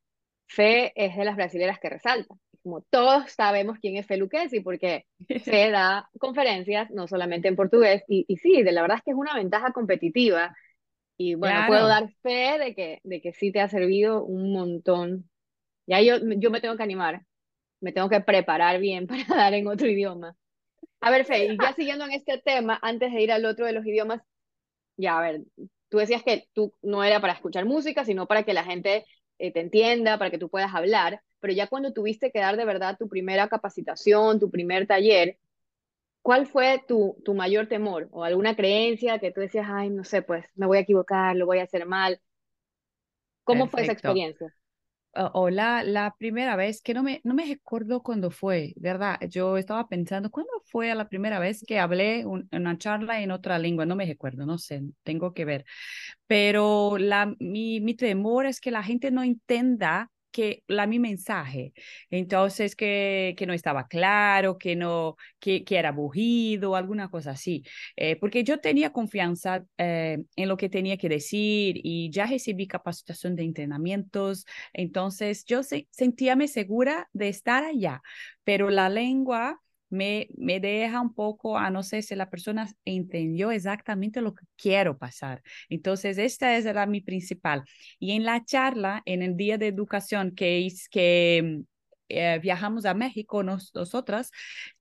Fe 0.47 0.91
es 0.95 1.15
de 1.15 1.23
las 1.23 1.35
brasileras 1.35 1.79
que 1.79 1.91
resalta. 1.91 2.33
Como 2.63 2.81
todos 2.81 3.31
sabemos 3.31 3.77
quién 3.79 3.95
es 3.95 4.07
Fe 4.07 4.17
Luquesi, 4.17 4.61
porque 4.61 5.05
Fe 5.45 5.69
da 5.69 6.09
conferencias 6.17 6.89
no 6.89 7.07
solamente 7.07 7.47
en 7.47 7.55
portugués, 7.55 8.03
y, 8.07 8.25
y 8.27 8.37
sí, 8.37 8.63
de 8.63 8.71
la 8.71 8.81
verdad 8.81 8.97
es 8.97 9.03
que 9.03 9.11
es 9.11 9.17
una 9.17 9.35
ventaja 9.35 9.71
competitiva. 9.71 10.55
Y 11.15 11.35
bueno, 11.35 11.59
puedo 11.67 11.87
dar 11.87 12.09
fe 12.23 12.57
de 12.57 12.73
que, 12.73 13.01
de 13.03 13.21
que 13.21 13.33
sí 13.33 13.51
te 13.51 13.61
ha 13.61 13.69
servido 13.69 14.25
un 14.25 14.51
montón. 14.51 15.29
Ya 15.85 16.01
yo, 16.01 16.15
yo 16.37 16.49
me 16.49 16.59
tengo 16.59 16.75
que 16.75 16.81
animar, 16.81 17.21
me 17.81 17.91
tengo 17.91 18.09
que 18.09 18.19
preparar 18.19 18.79
bien 18.79 19.05
para 19.07 19.25
dar 19.27 19.53
en 19.53 19.67
otro 19.67 19.87
idioma 19.87 20.35
a 21.03 21.11
ver, 21.11 21.25
Fe, 21.25 21.57
ya 21.59 21.73
siguiendo 21.73 22.05
en 22.05 22.11
este 22.11 22.37
tema, 22.39 22.79
antes 22.81 23.11
de 23.11 23.21
ir 23.21 23.31
al 23.31 23.45
otro 23.45 23.65
de 23.65 23.73
los 23.73 23.85
idiomas, 23.85 24.21
ya, 24.97 25.17
a 25.17 25.21
ver, 25.21 25.41
tú 25.89 25.97
decías 25.97 26.23
que 26.23 26.47
tú 26.53 26.73
no 26.81 27.03
era 27.03 27.19
para 27.21 27.33
escuchar 27.33 27.65
música, 27.65 28.05
sino 28.05 28.27
para 28.27 28.43
que 28.43 28.53
la 28.53 28.63
gente 28.63 29.05
eh, 29.39 29.51
te 29.51 29.59
entienda, 29.59 30.17
para 30.17 30.31
que 30.31 30.37
tú 30.37 30.49
puedas 30.49 30.73
hablar, 30.73 31.21
pero 31.39 31.53
ya 31.53 31.67
cuando 31.67 31.93
tuviste 31.93 32.31
que 32.31 32.39
dar 32.39 32.57
de 32.57 32.65
verdad 32.65 32.97
tu 32.97 33.09
primera 33.09 33.49
capacitación, 33.49 34.39
tu 34.39 34.49
primer 34.49 34.87
taller, 34.87 35.37
¿cuál 36.21 36.47
fue 36.47 36.83
tu, 36.87 37.17
tu 37.25 37.33
mayor 37.33 37.67
temor 37.67 38.07
o 38.11 38.23
alguna 38.23 38.55
creencia 38.55 39.19
que 39.19 39.31
tú 39.31 39.41
decías, 39.41 39.67
ay, 39.69 39.89
no 39.89 40.03
sé, 40.03 40.21
pues 40.21 40.45
me 40.55 40.67
voy 40.67 40.77
a 40.79 40.81
equivocar, 40.81 41.35
lo 41.35 41.45
voy 41.45 41.59
a 41.59 41.63
hacer 41.63 41.85
mal? 41.85 42.21
¿Cómo 43.43 43.67
fue 43.67 43.81
esa 43.81 43.91
experiencia? 43.93 44.53
O 45.33 45.49
la, 45.49 45.83
la 45.83 46.15
primera 46.17 46.55
vez, 46.55 46.81
que 46.81 46.93
no 46.93 47.03
me, 47.03 47.21
no 47.23 47.33
me 47.33 47.45
recuerdo 47.45 48.01
cuándo 48.03 48.31
fue, 48.31 48.73
¿verdad? 48.77 49.19
Yo 49.29 49.57
estaba 49.57 49.87
pensando, 49.87 50.31
¿cuándo 50.31 50.51
fue 50.65 50.93
la 50.95 51.07
primera 51.09 51.39
vez 51.39 51.63
que 51.67 51.79
hablé 51.79 52.25
una 52.25 52.77
charla 52.77 53.21
en 53.21 53.31
otra 53.31 53.59
lengua? 53.59 53.85
No 53.85 53.95
me 53.95 54.05
recuerdo, 54.05 54.45
no 54.45 54.57
sé, 54.57 54.81
tengo 55.03 55.33
que 55.33 55.45
ver. 55.45 55.65
Pero 56.27 56.97
la, 56.97 57.35
mi, 57.39 57.79
mi 57.81 57.95
temor 57.95 58.45
es 58.45 58.59
que 58.61 58.71
la 58.71 58.83
gente 58.83 59.11
no 59.11 59.23
entienda 59.23 60.11
que 60.33 60.63
la 60.67 60.87
mi 60.87 60.99
mensaje. 60.99 61.73
Entonces, 62.09 62.75
que, 62.75 63.35
que 63.37 63.45
no 63.45 63.53
estaba 63.53 63.87
claro, 63.87 64.57
que, 64.57 64.75
no, 64.75 65.15
que, 65.39 65.63
que 65.63 65.77
era 65.77 65.89
aburrido, 65.89 66.75
alguna 66.75 67.09
cosa 67.09 67.31
así. 67.31 67.63
Eh, 67.95 68.17
porque 68.17 68.43
yo 68.43 68.59
tenía 68.59 68.91
confianza 68.91 69.63
eh, 69.77 70.19
en 70.35 70.49
lo 70.49 70.57
que 70.57 70.69
tenía 70.69 70.97
que 70.97 71.07
decir 71.09 71.79
y 71.83 72.09
ya 72.11 72.25
recibí 72.25 72.67
capacitación 72.67 73.35
de 73.35 73.43
entrenamientos. 73.43 74.45
Entonces, 74.73 75.45
yo 75.45 75.63
se, 75.63 75.87
sentíame 75.91 76.47
segura 76.49 77.09
de 77.13 77.29
estar 77.29 77.63
allá, 77.63 78.01
pero 78.43 78.69
la 78.69 78.89
lengua 78.89 79.61
me, 79.93 80.27
me 80.37 80.59
deja 80.59 80.99
un 80.99 81.13
poco 81.13 81.57
a 81.57 81.69
no 81.69 81.83
sé 81.83 82.01
si 82.01 82.15
la 82.15 82.29
persona 82.29 82.67
entendió 82.83 83.51
exactamente 83.51 84.21
lo 84.21 84.33
que 84.33 84.45
quiero 84.57 84.97
pasar. 84.97 85.43
Entonces, 85.69 86.17
esta 86.17 86.57
es 86.57 86.65
la 86.65 86.85
mi 86.87 87.01
principal. 87.01 87.63
Y 87.99 88.13
en 88.13 88.25
la 88.25 88.43
charla, 88.43 89.03
en 89.05 89.21
el 89.21 89.37
día 89.37 89.57
de 89.59 89.67
educación 89.67 90.31
que, 90.35 90.65
es, 90.65 90.89
que 90.89 91.61
eh, 92.13 92.39
viajamos 92.41 92.85
a 92.85 92.93
México 92.93 93.43
nosotras, 93.43 94.31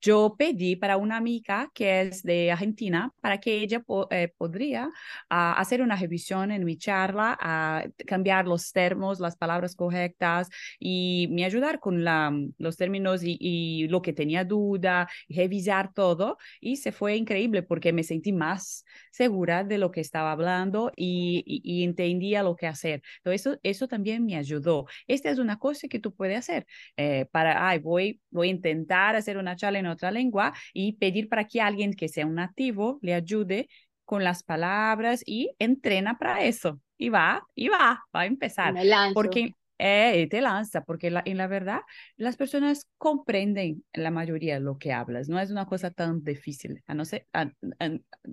yo 0.01 0.35
pedí 0.39 0.77
para 0.77 0.97
una 0.97 1.17
amiga 1.17 1.71
que 1.75 2.03
es 2.03 2.23
de 2.23 2.51
Argentina 2.51 3.13
para 3.21 3.39
que 3.39 3.59
ella 3.59 3.83
eh, 4.11 4.33
podría 4.37 4.91
ah, 5.31 5.55
hacer 5.55 5.83
una 5.83 5.97
revisión 5.97 6.51
en 6.51 6.65
mi 6.65 6.77
charla, 6.77 7.37
a 7.41 7.85
cambiar 8.07 8.47
los 8.47 8.73
términos, 8.73 9.21
las 9.21 9.37
palabras 9.37 9.75
correctas 9.77 10.49
y 10.79 11.29
me 11.31 11.45
ayudar 11.45 11.81
con 11.81 12.05
la, 12.05 12.33
los 12.59 12.77
términos 12.77 13.23
y, 13.23 13.37
y, 13.41 13.89
lo 13.89 14.03
que 14.03 14.13
tenía 14.13 14.45
duda, 14.45 15.09
revisar 15.29 15.93
todo. 15.93 16.39
Y 16.61 16.77
se 16.77 16.93
fue 16.93 17.17
increíble 17.17 17.63
porque 17.63 17.93
me 17.93 18.03
sentí 18.05 18.33
más 18.33 18.85
segura 19.11 19.65
de 19.65 19.79
lo 19.79 19.91
que 19.91 20.01
estaba 20.01 20.33
hablando 20.33 20.93
y, 20.97 21.45
y, 21.47 21.85
entendía 21.85 22.43
lo 22.43 22.57
que 22.57 22.67
hacer. 22.67 23.03
Entonces, 23.19 23.41
eso, 23.47 23.61
eso 23.63 23.89
también 23.89 24.25
me 24.25 24.37
ayudó. 24.37 24.87
Esta 25.07 25.31
es 25.31 25.39
una 25.39 25.59
cosa 25.59 25.89
que 25.89 25.99
tú 26.01 26.15
puedes 26.15 26.39
hacer. 26.39 26.67
Eh, 26.97 27.22
para, 27.27 27.69
ay, 27.69 27.79
voy, 27.79 28.21
voy 28.31 28.49
a 28.49 28.51
intentar 28.51 29.17
hacer 29.17 29.37
una 29.39 29.57
charla 29.57 29.79
en 29.79 29.87
otra 29.87 30.11
lengua 30.11 30.53
y 30.73 30.95
pedir 30.95 31.29
para 31.29 31.47
que 31.47 31.61
alguien 31.61 31.95
que 31.95 32.09
sea 32.09 32.27
un 32.27 32.35
nativo 32.37 32.99
le 33.03 33.15
ayude 33.15 33.69
con 34.05 34.25
las 34.25 34.43
palabras 34.43 35.23
y 35.27 35.55
entrena 35.59 36.19
para 36.19 36.45
eso. 36.45 36.81
Y 36.99 37.09
va, 37.09 37.47
y 37.55 37.69
va, 37.69 38.05
va 38.15 38.21
a 38.21 38.27
empezar. 38.27 38.75
Porque 39.15 39.55
eh, 39.85 40.29
te 40.31 40.41
lanza, 40.41 40.85
porque 40.85 41.11
la, 41.11 41.23
en 41.25 41.39
la 41.39 41.49
verdad 41.49 41.81
las 42.17 42.37
personas 42.37 42.87
comprenden 42.99 43.85
la 43.93 44.13
mayoría 44.13 44.55
de 44.55 44.61
lo 44.61 44.79
que 44.79 44.93
hablas, 44.93 45.29
no 45.29 45.41
es 45.41 45.51
una 45.51 45.67
cosa 45.67 45.91
tan 45.91 46.23
difícil, 46.23 46.85
a 46.87 46.95
no 46.95 47.05
ser 47.05 47.27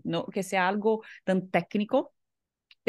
no, 0.04 0.28
que 0.28 0.44
sea 0.44 0.68
algo 0.68 1.02
tan 1.24 1.50
técnico, 1.50 2.14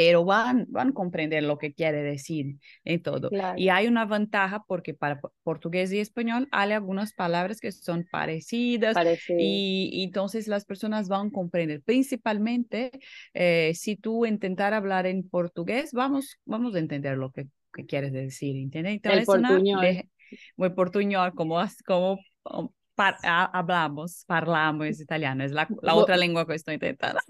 pero 0.01 0.25
van, 0.25 0.65
van 0.71 0.89
a 0.89 0.93
comprender 0.95 1.43
lo 1.43 1.59
que 1.59 1.75
quiere 1.75 2.03
decir 2.03 2.57
en 2.87 3.03
todo. 3.03 3.29
Y 3.55 3.69
hay 3.69 3.87
una 3.87 4.07
ventaja 4.07 4.65
porque 4.67 4.95
para 4.95 5.21
portugués 5.43 5.93
y 5.93 5.99
español 5.99 6.49
hay 6.53 6.73
algunas 6.73 7.13
palabras 7.13 7.61
que 7.61 7.71
son 7.71 8.07
parecidas 8.11 8.97
y, 9.29 10.03
entonces 10.03 10.49
las 10.49 10.65
personas 10.65 11.09
van 11.09 11.27
a 11.27 11.31
comprender. 11.31 11.83
Principalmente 11.83 12.93
eh, 13.35 13.73
si 13.75 13.97
tú 13.97 14.25
intentar 14.25 14.73
hablar 14.73 15.05
en 15.05 15.29
portugués, 15.29 15.93
vamos, 15.93 16.39
vamos 16.47 16.75
a 16.75 16.79
entender 16.79 17.19
lo 17.19 17.31
que, 17.31 17.49
que 17.71 17.85
quieres 17.85 18.15
decir, 18.15 18.57
¿entiendes? 18.57 18.95
Entonces, 18.95 19.21
El 19.21 19.27
portuñol. 19.27 20.05
Muy 20.57 20.71
portuñol, 20.71 21.35
como, 21.35 21.59
como 21.85 22.21
hablamos, 22.97 24.25
parlamos 24.27 24.99
italiano, 24.99 25.45
es 25.45 25.53
la, 25.53 25.69
la 25.83 25.95
otra 25.95 26.17
lengua 26.17 26.47
que 26.47 26.55
estoy 26.55 26.75
intentando. 26.75 27.21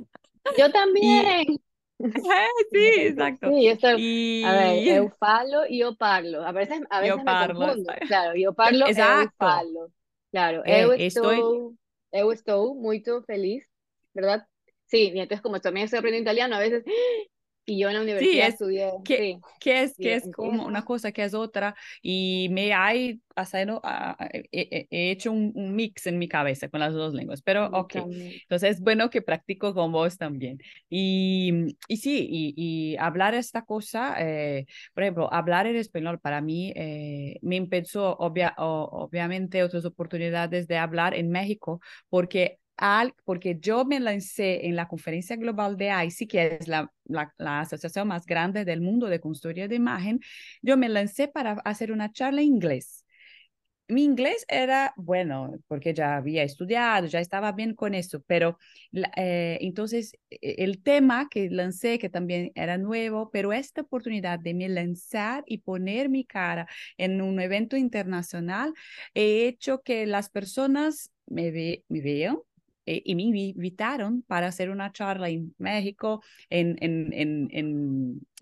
Yo 0.56 0.70
también. 0.72 1.60
sí, 2.73 2.92
exacto. 2.99 3.50
Sí, 3.50 3.69
esto, 3.69 3.88
y... 3.99 4.42
A 4.45 4.52
ver, 4.52 4.88
eu 4.88 5.11
falo 5.19 5.66
y 5.69 5.78
yo 5.80 5.95
parlo. 5.97 6.42
A 6.45 6.52
veces, 6.52 6.80
a 6.90 7.00
veces 7.00 7.25
me 7.25 7.54
confundo. 7.54 7.92
Claro, 8.07 8.35
yo 8.37 8.52
parlo 8.52 8.87
Exacto. 8.87 9.25
eu 9.25 9.30
falo. 9.37 9.92
Claro, 10.30 10.62
eh, 10.64 10.85
eu 10.85 10.92
estou, 10.92 11.30
estoy... 11.30 11.76
eu 12.12 12.33
estou 12.33 12.75
muito 12.75 13.23
feliz, 13.25 13.64
¿verdad? 14.14 14.47
Sí, 14.87 15.12
y 15.14 15.21
entonces 15.21 15.42
como 15.42 15.61
también 15.61 15.85
estoy 15.85 15.99
aprendiendo 15.99 16.30
italiano, 16.30 16.57
a 16.57 16.61
veces 16.61 16.85
y 17.64 17.78
yo 17.78 17.88
en 17.88 17.94
la 17.94 18.00
universidad 18.02 18.32
sí, 18.32 18.40
es, 18.40 18.48
estudié. 18.48 18.90
Que, 19.04 19.16
sí. 19.16 19.40
que 19.60 19.82
es, 19.82 19.96
que 19.96 20.14
es 20.14 20.30
como 20.34 20.66
una 20.66 20.84
cosa, 20.84 21.12
que 21.12 21.22
es 21.22 21.34
otra. 21.34 21.74
Y 22.02 22.48
me 22.50 22.72
hay 22.72 23.20
haciendo, 23.36 23.80
he, 24.50 24.86
he, 24.90 25.10
hecho 25.10 25.30
un, 25.30 25.52
un, 25.54 25.74
mix 25.74 26.06
en 26.06 26.18
mi 26.18 26.28
cabeza 26.28 26.68
con 26.68 26.80
las 26.80 26.92
dos 26.92 27.14
lenguas. 27.14 27.42
Pero, 27.42 27.66
ok. 27.66 27.96
Entonces 27.96 28.76
es 28.76 28.80
bueno 28.80 29.10
que 29.10 29.22
practico 29.22 29.74
con 29.74 29.92
vos 29.92 30.18
también. 30.18 30.58
Y, 30.88 31.76
y 31.86 31.96
sí, 31.98 32.26
y, 32.28 32.54
y 32.56 32.96
hablar 32.96 33.34
esta 33.34 33.62
cosa, 33.62 34.16
eh, 34.18 34.66
por 34.94 35.04
ejemplo, 35.04 35.32
hablar 35.32 35.66
el 35.66 35.76
español 35.76 36.18
para 36.18 36.40
mí 36.40 36.72
eh, 36.74 37.38
me 37.42 37.56
empezó, 37.56 38.16
obvia, 38.16 38.54
obviamente, 38.58 39.62
otras 39.62 39.84
oportunidades 39.84 40.66
de 40.66 40.78
hablar 40.78 41.14
en 41.14 41.30
México, 41.30 41.80
porque 42.08 42.58
al, 42.80 43.14
porque 43.25 43.58
yo 43.60 43.84
me 43.84 44.00
lancé 44.00 44.66
en 44.66 44.75
la 44.75 44.88
conferencia 44.88 45.37
global 45.37 45.76
de 45.76 45.92
ICI, 46.06 46.26
que 46.26 46.58
es 46.60 46.68
la, 46.68 46.90
la, 47.04 47.32
la, 47.38 47.60
asociación 47.60 48.08
más 48.08 48.26
grande 48.26 48.64
del 48.64 48.80
mundo 48.80 49.06
de 49.06 49.20
consultoría 49.20 49.68
de 49.68 49.76
imagen, 49.76 50.20
yo 50.62 50.76
me 50.76 50.88
lancé 50.88 51.28
para 51.28 51.52
hacer 51.64 51.92
una 51.92 52.10
charla 52.12 52.40
en 52.40 52.49
inglés. 52.49 53.04
Mi 53.88 54.04
inglés 54.04 54.44
era 54.49 54.94
bueno, 54.96 55.52
porque 55.66 55.92
ya 55.92 56.16
había 56.16 56.44
estudiado, 56.44 57.08
ya 57.08 57.18
estaba 57.20 57.50
bien 57.52 57.75
con 57.75 57.94
eso, 57.94 58.22
pero 58.26 58.56
eh, 59.16 59.58
entonces 59.60 60.12
e, 60.30 60.62
el 60.64 60.80
tema 60.82 61.28
que 61.28 61.50
lancé, 61.50 61.99
que 61.99 62.08
también 62.08 62.52
era 62.54 62.78
nuevo, 62.78 63.30
pero 63.32 63.52
esta 63.52 63.80
oportunidad 63.82 64.38
de 64.38 64.54
me 64.54 64.68
lanzar 64.68 65.42
y 65.46 65.58
poner 65.58 66.08
mi 66.08 66.25
cara 66.25 66.68
en 66.99 67.20
un 67.20 67.40
evento 67.40 67.76
internacional, 67.76 68.72
he 69.14 69.49
hecho 69.49 69.82
que 69.82 70.06
las 70.06 70.30
personas 70.30 71.10
me, 71.26 71.50
ve, 71.50 71.84
me 71.88 72.00
vean 72.00 72.38
eh, 72.87 73.02
y 73.04 73.14
me 73.14 73.22
invitaron 73.22 74.22
para 74.22 74.46
hacer 74.46 74.70
una 74.70 74.92
charla 74.92 75.28
en 75.28 75.54
México, 75.58 76.22
en, 76.49 76.76
en, 76.80 77.12
en, 77.12 77.49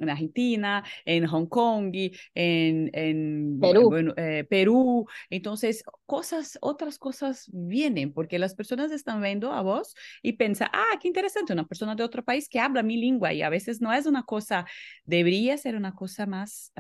en, 0.01 0.09
Argentina, 0.09 0.85
en 1.05 1.27
Hong 1.27 1.47
Kong, 1.47 1.93
en, 2.35 2.91
en 2.93 3.59
Perú. 3.61 4.15
Eh, 4.17 4.47
Perú. 4.49 5.07
Entonces, 5.29 5.83
cosas, 6.07 6.59
otras 6.61 6.99
cosas 6.99 7.51
vienen 7.53 8.13
porque 8.13 8.39
las 8.39 8.55
personas 8.55 8.93
están 8.93 9.21
viendo 9.21 9.53
a 9.53 9.63
vos 9.63 9.95
y 10.23 10.35
piensan, 10.35 10.69
ah, 10.73 10.99
qué 11.01 11.09
interesante, 11.09 11.53
una 11.53 11.67
persona 11.67 11.95
de 11.95 12.05
otro 12.05 12.25
país 12.25 12.49
que 12.49 12.61
habla 12.61 12.83
mi 12.83 12.97
lengua 12.97 13.33
y 13.33 13.43
a 13.43 13.51
veces 13.51 13.81
no 13.81 13.93
es 13.93 14.07
una 14.07 14.23
cosa, 14.23 14.67
debería 15.05 15.57
ser 15.59 15.75
una 15.77 15.95
cosa 15.95 16.27
más 16.27 16.73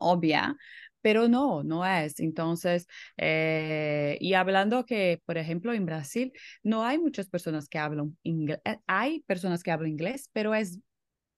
obvia, 0.00 0.56
pero 1.02 1.28
no, 1.28 1.62
no 1.62 1.84
es. 1.86 2.20
Entonces, 2.20 2.86
eh, 3.16 4.18
y 4.20 4.34
hablando 4.34 4.84
que, 4.84 5.22
por 5.26 5.38
ejemplo, 5.38 5.72
en 5.72 5.86
Brasil 5.86 6.32
no 6.62 6.84
hay 6.84 6.98
muchas 6.98 7.28
personas 7.28 7.68
que 7.68 7.78
hablan 7.78 8.16
inglés, 8.22 8.60
eh, 8.64 8.78
hay 8.86 9.20
personas 9.20 9.62
que 9.62 9.70
hablan 9.70 9.90
inglés, 9.90 10.30
pero 10.32 10.54
es 10.54 10.78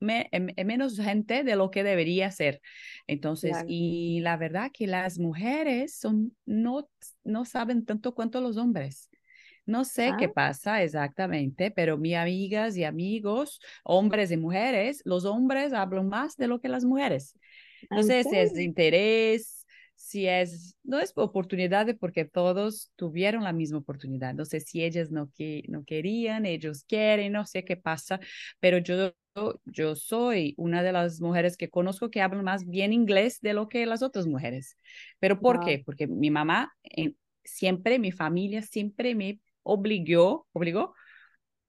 em, 0.00 0.48
menos 0.66 0.98
gente 0.98 1.44
de 1.44 1.56
lo 1.56 1.70
que 1.70 1.84
debería 1.84 2.30
ser. 2.30 2.60
Entonces, 3.06 3.56
y 3.66 4.20
la 4.20 4.36
verdad 4.36 4.70
que 4.72 4.86
las 4.86 5.18
mujeres 5.18 5.96
son, 5.96 6.36
no, 6.44 6.88
no 7.24 7.44
saben 7.44 7.84
tanto 7.84 8.14
cuanto 8.14 8.40
los 8.40 8.56
hombres. 8.56 9.10
No 9.64 9.84
sé 9.84 10.12
qué 10.18 10.24
ah. 10.24 10.32
pasa 10.34 10.82
exactamente, 10.82 11.70
pero 11.70 11.96
mis 11.96 12.16
amigas 12.16 12.76
y 12.76 12.84
amigos, 12.84 13.60
hombres 13.84 14.32
y 14.32 14.36
mujeres, 14.36 15.02
los 15.04 15.24
hombres 15.24 15.72
hablan 15.72 16.08
más 16.08 16.36
de 16.36 16.48
lo 16.48 16.60
que 16.60 16.68
las 16.68 16.84
mujeres. 16.84 17.38
No 17.90 18.02
sé 18.02 18.24
si 18.24 18.36
es 18.36 18.58
interés, 18.58 19.66
si 19.94 20.26
es, 20.26 20.76
no 20.82 20.98
es 20.98 21.12
oportunidad 21.16 21.86
porque 21.98 22.24
todos 22.24 22.92
tuvieron 22.96 23.44
la 23.44 23.52
misma 23.52 23.78
oportunidad. 23.78 24.34
No 24.34 24.44
sé 24.44 24.60
si 24.60 24.82
ellas 24.84 25.10
no, 25.10 25.30
que, 25.34 25.64
no 25.68 25.84
querían, 25.84 26.44
ellos 26.44 26.84
quieren, 26.86 27.32
no 27.32 27.46
sé 27.46 27.64
qué 27.64 27.76
pasa, 27.76 28.20
pero 28.60 28.78
yo, 28.78 29.14
yo 29.64 29.94
soy 29.94 30.54
una 30.58 30.82
de 30.82 30.92
las 30.92 31.20
mujeres 31.20 31.56
que 31.56 31.70
conozco 31.70 32.10
que 32.10 32.20
hablan 32.20 32.44
más 32.44 32.68
bien 32.68 32.92
inglés 32.92 33.40
de 33.40 33.54
lo 33.54 33.68
que 33.68 33.86
las 33.86 34.02
otras 34.02 34.26
mujeres. 34.26 34.76
¿Pero 35.18 35.40
por 35.40 35.60
qué? 35.60 35.82
Porque 35.84 36.06
mi 36.06 36.30
mamá, 36.30 36.74
siempre, 37.44 37.98
mi 37.98 38.12
familia 38.12 38.62
siempre 38.62 39.14
me 39.14 39.40
obligó, 39.62 40.46
obligó 40.52 40.94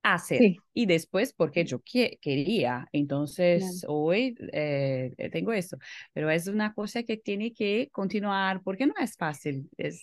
hacer. 0.04 0.58
Y 0.74 0.86
después 0.86 1.34
porque 1.34 1.66
yo 1.66 1.82
quería. 1.82 2.88
Entonces, 2.92 3.86
hoy 3.88 4.36
eh, 4.52 5.14
tengo 5.32 5.54
eso. 5.54 5.78
Pero 6.14 6.30
es 6.30 6.48
una 6.48 6.74
cosa 6.74 7.04
que 7.04 7.18
tiene 7.18 7.54
que 7.54 7.90
continuar 7.92 8.62
porque 8.62 8.86
no 8.86 8.94
es 9.00 9.16
fácil. 9.16 9.70
Es, 9.78 10.02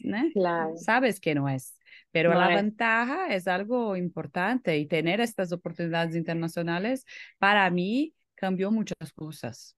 Sabes 0.77 1.21
que 1.21 1.35
no 1.35 1.49
es. 1.49 1.77
Pero 2.11 2.35
la 2.35 2.49
ventaja 2.49 3.33
es 3.35 3.47
algo 3.47 3.97
importante 3.97 4.77
y 4.79 4.87
tener 4.87 5.21
estas 5.21 5.53
oportunidades 5.53 6.17
internacionales 6.17 7.05
para 7.39 7.69
mí 7.71 8.15
cambió 8.35 8.71
muchas 8.71 9.13
cosas. 9.15 9.77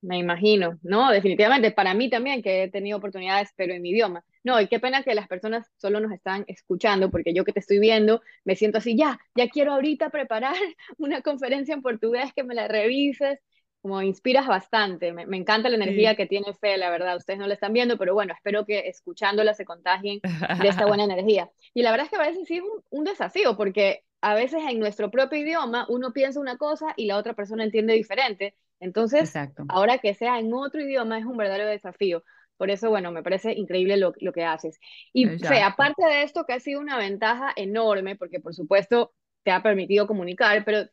Me 0.00 0.18
imagino, 0.18 0.78
no, 0.82 1.10
definitivamente, 1.10 1.72
para 1.72 1.92
mí 1.94 2.08
también, 2.08 2.42
que 2.42 2.64
he 2.64 2.70
tenido 2.70 2.98
oportunidades, 2.98 3.48
pero 3.56 3.74
en 3.74 3.82
mi 3.82 3.90
idioma. 3.90 4.24
No, 4.46 4.60
y 4.60 4.68
qué 4.68 4.78
pena 4.78 5.02
que 5.02 5.12
las 5.16 5.26
personas 5.26 5.68
solo 5.76 5.98
nos 5.98 6.12
están 6.12 6.44
escuchando, 6.46 7.10
porque 7.10 7.34
yo 7.34 7.44
que 7.44 7.52
te 7.52 7.58
estoy 7.58 7.80
viendo, 7.80 8.22
me 8.44 8.54
siento 8.54 8.78
así, 8.78 8.96
ya, 8.96 9.18
ya 9.34 9.48
quiero 9.48 9.72
ahorita 9.72 10.10
preparar 10.10 10.54
una 10.98 11.20
conferencia 11.20 11.74
en 11.74 11.82
portugués, 11.82 12.32
que 12.32 12.44
me 12.44 12.54
la 12.54 12.68
revises, 12.68 13.40
como 13.82 14.02
inspiras 14.02 14.46
bastante, 14.46 15.12
me, 15.12 15.24
encanta 15.36 15.68
la 15.68 15.74
energía 15.74 16.14
que 16.14 16.26
tiene 16.26 16.54
Fe, 16.54 16.76
la 16.76 16.90
verdad, 16.90 17.16
ustedes 17.16 17.40
no 17.40 17.48
la 17.48 17.54
están 17.54 17.72
viendo, 17.72 17.98
pero 17.98 18.14
bueno, 18.14 18.34
espero 18.34 18.64
que 18.64 18.86
escuchándola 18.86 19.52
se 19.52 19.64
contagien 19.64 20.20
de 20.22 20.68
esta 20.68 20.86
buena 20.86 21.02
energía. 21.10 21.50
Y 21.74 21.82
la 21.82 21.90
verdad 21.90 22.04
es 22.04 22.10
que 22.10 22.16
a 22.16 22.28
veces 22.28 22.46
sí 22.46 22.58
es 22.58 22.62
un, 22.62 22.84
un 22.90 23.02
desafío, 23.02 23.56
porque 23.56 24.04
a 24.20 24.36
veces 24.36 24.62
en 24.68 24.78
nuestro 24.78 25.10
propio 25.10 25.40
idioma 25.40 25.86
uno 25.88 26.12
piensa 26.12 26.38
una 26.38 26.56
cosa 26.56 26.94
y 26.96 27.06
la 27.06 27.16
otra 27.16 27.34
persona 27.34 27.64
entiende 27.64 27.94
diferente, 27.94 28.54
entonces, 28.80 29.32
ahora 29.68 29.98
que 29.98 30.14
sea 30.14 30.38
en 30.38 30.52
otro 30.52 30.80
idioma 30.80 31.18
es 31.18 31.24
un 31.24 31.36
verdadero 31.36 31.66
desafío. 31.66 32.22
Por 32.56 32.70
eso, 32.70 32.88
bueno, 32.88 33.12
me 33.12 33.22
parece 33.22 33.52
increíble 33.52 33.96
lo, 33.96 34.12
que 34.12 34.44
haces. 34.44 34.78
Y 35.12 35.26
Fe, 35.38 35.62
aparte 35.62 36.04
de 36.04 36.22
esto, 36.22 36.44
que 36.44 36.54
ha 36.54 36.60
sido 36.60 36.80
una 36.80 36.98
ventaja 36.98 37.52
enorme, 37.54 38.16
porque 38.16 38.40
por 38.40 38.54
supuesto 38.54 39.12
te 39.42 39.50
ha 39.50 39.62
permitido 39.62 40.06
comunicar, 40.06 40.64
pero 40.64 40.88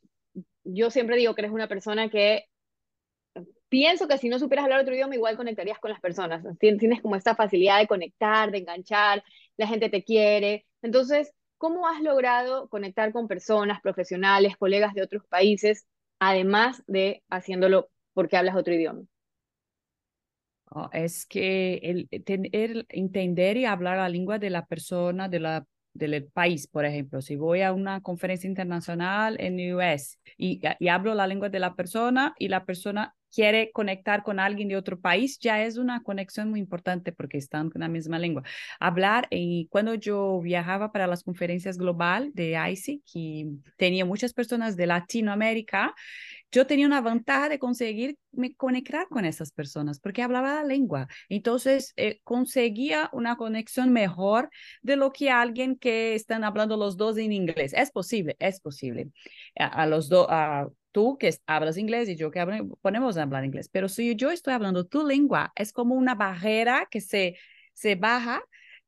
yo 0.64 0.90
siempre 0.90 1.18
digo 1.18 1.36
que 1.36 1.42
eres 1.42 1.52
una 1.52 1.68
persona 1.68 2.10
que 2.10 2.46
pienso 3.70 4.08
que 4.08 4.18
si 4.18 4.30
no 4.30 4.38
supieras 4.40 4.66
hablar 4.66 4.82
otro 4.82 4.94
idioma, 4.94 5.16
igual 5.16 5.36
conectarías 5.36 5.80
con 5.80 5.92
las 5.92 6.00
personas. 6.00 6.44
Tienes 6.60 7.02
como 7.02 7.16
esta 7.16 7.36
facilidad 7.36 7.80
de 7.80 7.88
conectar, 7.88 8.52
de 8.52 8.60
enganchar, 8.60 9.24
la 9.58 9.68
gente 9.68 9.90
te 9.90 10.04
quiere. 10.04 10.68
Entonces, 10.82 11.34
¿cómo 11.58 11.88
has 11.88 12.02
logrado 12.02 12.68
conectar 12.70 13.12
con 13.12 13.28
personas, 13.28 13.82
profesionales, 13.82 14.58
colegas 14.58 14.94
de 14.94 15.02
otros 15.02 15.24
países 15.28 15.88
además 16.20 16.84
de 16.88 17.24
haciéndolo 17.30 17.90
porque 18.14 18.38
hablas 18.38 18.56
otro 18.56 18.74
idioma? 18.74 19.02
Oh, 20.76 20.90
es 20.92 21.28
que 21.28 21.76
el, 21.84 22.10
tener, 22.24 22.86
entender 22.90 23.58
y 23.58 23.66
hablar 23.66 23.98
la 23.98 24.10
lengua 24.10 24.40
de 24.40 24.50
la 24.50 24.66
persona, 24.66 25.30
de 25.30 25.40
la 25.40 25.66
del 25.94 26.26
país, 26.26 26.66
por 26.66 26.86
ejemplo, 26.86 27.22
si 27.22 27.36
voy 27.36 27.62
a 27.62 27.72
una 27.72 28.02
conferencia 28.02 28.48
internacional 28.48 29.38
en 29.40 29.76
US 29.76 30.18
y, 30.38 30.60
y, 30.80 30.88
hablo 30.88 31.14
la 31.14 31.28
lengua 31.28 31.50
de 31.50 31.60
la 31.60 31.76
persona 31.76 32.34
y 32.40 32.48
la 32.48 32.66
persona 32.66 33.14
quiere 33.32 33.72
conectar 33.72 34.24
con 34.24 34.40
alguien 34.40 34.68
de 34.68 34.76
otro 34.76 35.00
país, 35.00 35.40
ya 35.40 35.64
es 35.64 35.78
una 35.78 36.02
conexión 36.02 36.50
muy 36.50 36.60
importante 36.60 37.12
porque 37.12 37.38
están 37.38 37.70
con 37.70 37.82
la 37.82 37.88
misma 37.88 38.20
lengua. 38.20 38.44
Hablar, 38.80 39.28
y 39.30 39.68
cuando 39.70 39.96
yo 39.96 40.40
viajaba 40.42 40.92
para 40.92 41.08
las 41.08 41.24
conferencias 41.24 41.78
global 41.78 42.32
de 42.34 42.58
ICI, 42.72 43.04
que 43.12 43.48
tenía 43.78 44.06
muchas 44.06 44.34
personas 44.34 44.76
de 44.76 44.88
Latinoamérica, 44.88 45.94
yo 46.54 46.68
tenía 46.68 46.86
una 46.86 47.02
ventaja 47.02 47.50
de 47.50 47.58
conseguir 47.58 48.18
me 48.32 48.56
conectar 48.56 49.08
con 49.10 49.26
esas 49.26 49.52
personas 49.52 50.00
porque 50.00 50.22
hablaba 50.22 50.54
la 50.54 50.64
lengua. 50.64 51.08
Entonces, 51.28 51.94
eh, 51.98 52.20
conseguía 52.24 53.10
una 53.12 53.38
conexión 53.38 53.92
mejor 53.92 54.50
de 54.84 54.96
lo 54.96 55.12
que 55.12 55.32
alguien 55.32 55.76
que 55.78 56.14
están 56.14 56.44
hablando 56.44 56.78
los 56.78 56.96
dos 56.96 57.18
en 57.18 57.34
inglés. 57.34 57.74
Es 57.76 57.92
posible, 57.92 58.36
es 58.40 58.62
posible. 58.62 59.10
A, 59.58 59.88
los 59.88 60.10
dos, 60.10 60.28
tú 60.92 61.18
que 61.18 61.36
hablas 61.48 61.78
inglés 61.78 62.08
y 62.08 62.16
yo 62.16 62.30
que 62.30 62.40
hablo, 62.40 62.78
ponemos 62.82 63.18
a 63.18 63.24
hablar 63.24 63.46
inglés, 63.46 63.68
pero 63.70 63.90
si 63.90 64.16
yo 64.16 64.30
estoy 64.30 64.54
hablando 64.54 64.86
tu 64.86 65.06
lengua, 65.06 65.52
es 65.56 65.74
como 65.74 65.96
una 65.96 66.14
barrera 66.14 66.88
que 66.92 67.02
se, 67.02 67.36
se 67.74 67.96
baja 67.96 68.44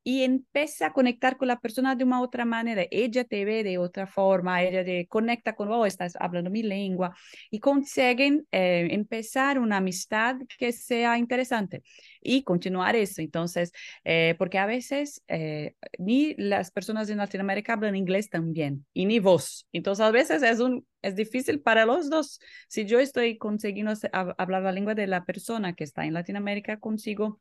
y 0.08 0.22
empieza 0.22 0.86
a 0.86 0.92
conectar 0.92 1.36
con 1.36 1.48
la 1.48 1.58
persona 1.58 1.96
de 1.96 2.04
una 2.04 2.20
otra 2.20 2.44
manera. 2.44 2.84
Ella 2.92 3.24
te 3.24 3.44
ve 3.44 3.64
de 3.64 3.76
otra 3.76 4.06
forma, 4.06 4.62
ella 4.62 4.84
te 4.84 5.08
conecta 5.08 5.56
con, 5.56 5.68
oh, 5.68 5.84
estás 5.84 6.14
hablando 6.20 6.48
mi 6.48 6.62
lengua 6.62 7.16
y 7.50 7.58
consiguen 7.58 8.46
eh, 8.52 8.86
empezar 8.92 9.58
una 9.58 9.78
amistad 9.78 10.36
que 10.58 10.70
sea 10.70 11.18
interesante 11.18 11.82
y 12.22 12.44
continuar 12.44 12.94
eso. 12.94 13.20
Entonces, 13.20 13.72
eh, 14.04 14.36
porque 14.38 14.58
a 14.58 14.66
veces 14.66 15.24
eh, 15.26 15.74
ni 15.98 16.34
las 16.36 16.70
personas 16.70 17.10
en 17.10 17.18
Latinoamérica 17.18 17.72
hablan 17.72 17.96
inglés 17.96 18.30
también 18.30 18.86
y 18.92 19.06
ni 19.06 19.18
vos. 19.18 19.66
Entonces, 19.72 20.04
a 20.06 20.12
veces 20.12 20.44
es, 20.44 20.60
un, 20.60 20.86
es 21.02 21.16
difícil 21.16 21.60
para 21.60 21.84
los 21.84 22.08
dos. 22.08 22.38
Si 22.68 22.84
yo 22.84 23.00
estoy 23.00 23.38
consiguiendo 23.38 23.92
hablar 24.12 24.62
la 24.62 24.70
lengua 24.70 24.94
de 24.94 25.08
la 25.08 25.24
persona 25.24 25.72
que 25.72 25.82
está 25.82 26.06
en 26.06 26.14
Latinoamérica, 26.14 26.78
consigo 26.78 27.40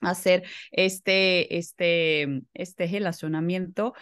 hacer 0.00 0.44
este, 0.70 1.56
este, 1.58 2.42
este 2.54 2.86
relacionamiento 2.86 3.94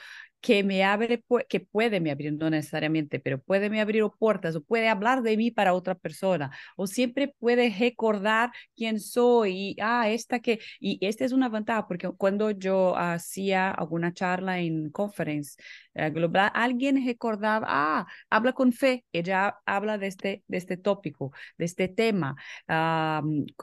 que 0.44 0.62
me 0.62 0.85
abre, 0.85 1.24
que 1.48 1.61
puede 1.61 2.00
me 2.00 2.11
abrir, 2.11 2.35
no 2.35 2.50
necesariamente, 2.50 3.18
pero 3.18 3.38
puede 3.40 3.70
me 3.70 3.80
abrir 3.80 4.04
puertas 4.18 4.54
o 4.54 4.62
puede 4.62 4.90
hablar 4.90 5.22
de 5.22 5.38
mí 5.38 5.50
para 5.50 5.72
otra 5.72 5.94
persona 5.94 6.50
o 6.76 6.87
siempre 6.87 7.28
puede 7.38 7.74
recordar 7.78 8.50
quién 8.76 9.00
soy 9.00 9.70
y, 9.70 9.76
ah, 9.80 10.11
esta 10.11 10.40
que, 10.40 10.61
y 10.80 10.98
esta 11.00 11.24
es 11.24 11.33
una 11.33 11.48
ventaja 11.48 11.87
porque 11.88 12.11
cuando 12.11 12.50
yo 12.50 12.94
hacía 12.94 13.70
alguna 13.70 14.12
charla 14.12 14.61
en 14.61 14.90
conference 14.90 15.57
eh, 15.94 16.11
global, 16.11 16.50
alguien 16.54 17.02
recordaba, 17.07 17.66
ah, 17.70 18.07
habla 18.28 18.52
con 18.52 18.72
fe, 18.74 19.07
ella 19.12 19.57
habla 19.64 19.96
de 19.96 20.09
este, 20.09 20.44
de 20.46 20.59
este 20.59 20.76
tópico, 20.76 21.33
de 21.57 21.64
este 21.64 21.88
tema. 21.88 22.37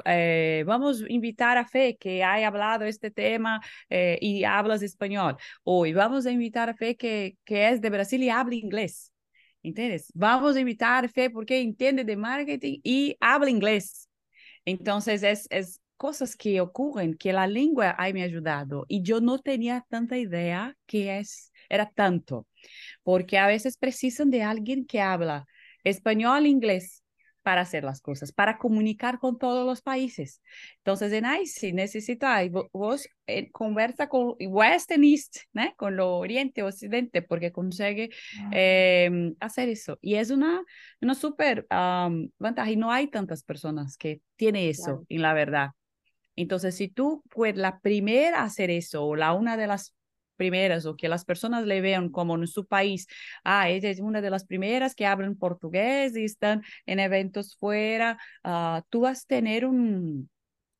Eh, 0.05 0.63
vamos 0.65 1.03
a 1.03 1.05
invitar 1.09 1.57
a 1.57 1.65
Fe 1.65 1.97
que 1.99 2.23
haya 2.23 2.47
hablado 2.47 2.85
este 2.85 3.11
tema 3.11 3.61
eh, 3.89 4.17
y 4.21 4.43
hablas 4.45 4.81
español. 4.81 5.37
Hoy 5.63 5.93
vamos 5.93 6.25
a 6.25 6.31
invitar 6.31 6.70
Fe 6.73 6.95
que, 6.95 7.37
que 7.45 7.69
es 7.69 7.81
de 7.81 7.89
Brasil 7.89 8.21
y 8.23 8.29
habla 8.29 8.55
inglés. 8.55 9.13
¿Entiendes? 9.63 10.11
Vamos 10.15 10.55
a 10.55 10.59
invitar 10.59 11.05
a 11.05 11.09
Fe 11.09 11.29
porque 11.29 11.61
entiende 11.61 12.03
de 12.03 12.17
marketing 12.17 12.79
y 12.83 13.15
habla 13.19 13.49
inglés. 13.49 14.09
Entonces, 14.65 15.23
es, 15.23 15.47
es 15.49 15.81
cosas 15.97 16.35
que 16.35 16.61
ocurren 16.61 17.15
que 17.15 17.33
la 17.33 17.47
lengua 17.47 17.95
ha 17.97 18.11
me 18.11 18.23
ayudado 18.23 18.85
y 18.87 19.03
yo 19.03 19.21
no 19.21 19.39
tenía 19.39 19.85
tanta 19.89 20.17
idea 20.17 20.75
que 20.87 21.19
es, 21.19 21.51
era 21.69 21.91
tanto, 21.91 22.47
porque 23.03 23.37
a 23.37 23.47
veces 23.47 23.77
precisan 23.77 24.31
de 24.31 24.43
alguien 24.43 24.85
que 24.85 25.01
habla 25.01 25.45
español, 25.83 26.47
inglés 26.47 27.00
para 27.41 27.61
hacer 27.61 27.83
las 27.83 28.01
cosas, 28.01 28.31
para 28.31 28.57
comunicar 28.57 29.19
con 29.19 29.37
todos 29.37 29.65
los 29.65 29.81
países. 29.81 30.41
Entonces, 30.77 31.11
en 31.13 31.25
ahí 31.25 31.47
sí 31.47 31.73
necesita, 31.73 32.39
vos 32.71 33.07
eh, 33.27 33.51
conversa 33.51 34.07
con 34.07 34.35
West 34.39 34.91
and 34.91 35.03
East, 35.03 35.37
¿no? 35.53 35.73
con 35.75 35.95
lo 35.95 36.17
Oriente, 36.17 36.63
Occidente, 36.63 37.21
porque 37.21 37.51
consigue 37.51 38.09
eh, 38.51 39.33
hacer 39.39 39.69
eso. 39.69 39.97
Y 40.01 40.15
es 40.15 40.29
una, 40.29 40.63
una 41.01 41.15
súper 41.15 41.67
ventaja 42.39 42.71
y 42.71 42.75
no 42.75 42.91
hay 42.91 43.07
tantas 43.07 43.43
personas 43.43 43.97
que 43.97 44.21
tienen 44.35 44.69
eso, 44.69 45.05
en 45.09 45.21
la 45.21 45.33
verdad. 45.33 45.69
Entonces, 46.35 46.75
si 46.75 46.87
tú 46.87 47.23
puedes 47.29 47.57
la 47.57 47.79
primera 47.79 48.43
hacer 48.43 48.69
eso 48.69 49.05
o 49.05 49.15
la 49.15 49.33
una 49.33 49.57
de 49.57 49.67
las 49.67 49.95
primeras 50.41 50.87
o 50.87 50.95
que 50.95 51.07
las 51.07 51.23
personas 51.23 51.67
le 51.67 51.81
vean 51.81 52.09
como 52.09 52.35
en 52.35 52.47
su 52.47 52.65
país, 52.65 53.05
ah, 53.43 53.69
ella 53.69 53.91
es 53.91 53.99
una 53.99 54.21
de 54.21 54.31
las 54.31 54.43
primeras 54.43 54.95
que 54.95 55.05
hablan 55.05 55.35
portugués 55.35 56.15
y 56.17 56.23
están 56.23 56.63
en 56.87 56.99
eventos 56.99 57.55
fuera, 57.57 58.17
uh, 58.43 58.81
tú 58.89 59.01
vas 59.01 59.23
a 59.23 59.27
tener 59.27 59.67
un, 59.67 60.31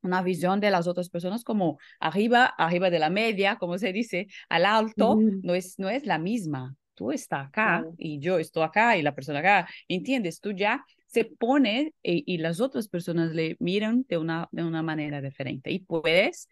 una 0.02 0.24
visión 0.24 0.60
de 0.60 0.71
las 0.71 0.88
otras 0.88 1.10
personas 1.10 1.43
como 1.43 1.78
arriba, 2.00 2.45
arriba 2.58 2.89
de 2.89 2.97
la 2.97 3.12
media, 3.12 3.58
como 3.58 3.78
se 3.78 3.93
dice, 3.93 4.30
al 4.50 4.65
alto, 4.65 5.19
no, 5.43 5.54
es, 5.54 5.78
no 5.78 5.89
es 5.89 6.08
la 6.08 6.17
misma. 6.17 6.76
Tú 6.95 7.12
estás 7.12 7.50
acá 7.50 7.86
y 8.00 8.17
yo 8.19 8.39
estoy 8.39 8.63
acá 8.63 8.97
y 8.97 9.04
la 9.04 9.13
persona 9.13 9.39
acá, 9.41 9.67
¿entiendes? 9.88 10.39
Tú 10.39 10.54
ya 10.54 10.84
se 11.06 11.26
pone 11.26 11.93
y, 12.02 12.24
y, 12.26 12.38
las 12.39 12.62
otras 12.62 12.88
personas 12.88 13.36
le 13.36 13.58
miran 13.60 14.06
de 14.08 14.17
una, 14.17 14.47
de 14.52 14.63
una 14.63 14.82
manera 14.82 15.21
diferente 15.21 15.69
y 15.71 15.80
puedes 15.80 16.47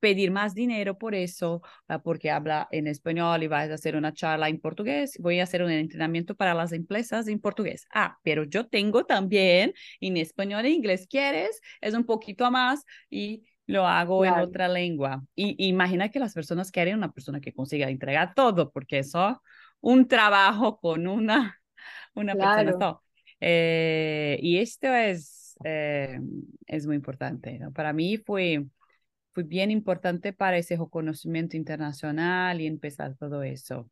pedir 0.00 0.30
más 0.30 0.54
dinero 0.54 0.98
por 0.98 1.14
eso, 1.14 1.62
ah, 1.88 2.00
porque 2.00 2.30
habla 2.30 2.68
en 2.70 2.86
español 2.86 3.42
y 3.42 3.48
vas 3.48 3.70
a 3.70 3.74
hacer 3.74 3.96
una 3.96 4.12
charla 4.12 4.48
en 4.48 4.60
portugués, 4.60 5.16
voy 5.20 5.40
a 5.40 5.44
hacer 5.44 5.62
un 5.62 5.70
entrenamiento 5.70 6.34
para 6.34 6.54
las 6.54 6.72
empresas 6.72 7.28
en 7.28 7.40
portugués. 7.40 7.86
Ah, 7.92 8.18
pero 8.22 8.44
yo 8.44 8.66
tengo 8.66 9.04
también 9.04 9.74
en 10.00 10.16
español 10.16 10.64
e 10.64 10.70
inglés, 10.70 11.06
¿quieres? 11.08 11.60
Es 11.80 11.94
un 11.94 12.04
poquito 12.04 12.50
más 12.50 12.84
y 13.10 13.44
lo 13.66 13.86
hago 13.86 14.24
en 14.24 14.34
otra 14.34 14.66
lengua. 14.68 15.22
Y 15.34 15.68
imagina 15.68 16.10
que 16.10 16.18
las 16.18 16.34
personas 16.34 16.70
quieren 16.70 16.96
una 16.96 17.12
persona 17.12 17.40
que 17.40 17.52
consiga 17.52 17.90
entregar 17.90 18.34
todo, 18.34 18.70
porque 18.70 19.00
eso, 19.00 19.42
un 19.80 20.08
trabajo 20.08 20.78
con 20.80 21.06
una, 21.06 21.60
una 22.14 22.34
persona. 22.34 22.98
Eh, 23.40 24.38
y 24.42 24.58
esto 24.58 24.88
es, 24.88 25.56
eh, 25.64 26.18
es 26.66 26.86
muy 26.86 26.96
importante. 26.96 27.58
¿no? 27.58 27.72
Para 27.72 27.92
mí 27.92 28.16
fue 28.16 28.64
fue 29.32 29.44
bien 29.44 29.70
importante 29.70 30.32
para 30.32 30.58
ese 30.58 30.78
conocimiento 30.90 31.56
internacional 31.56 32.60
y 32.60 32.66
empezar 32.66 33.16
todo 33.16 33.42
eso. 33.42 33.88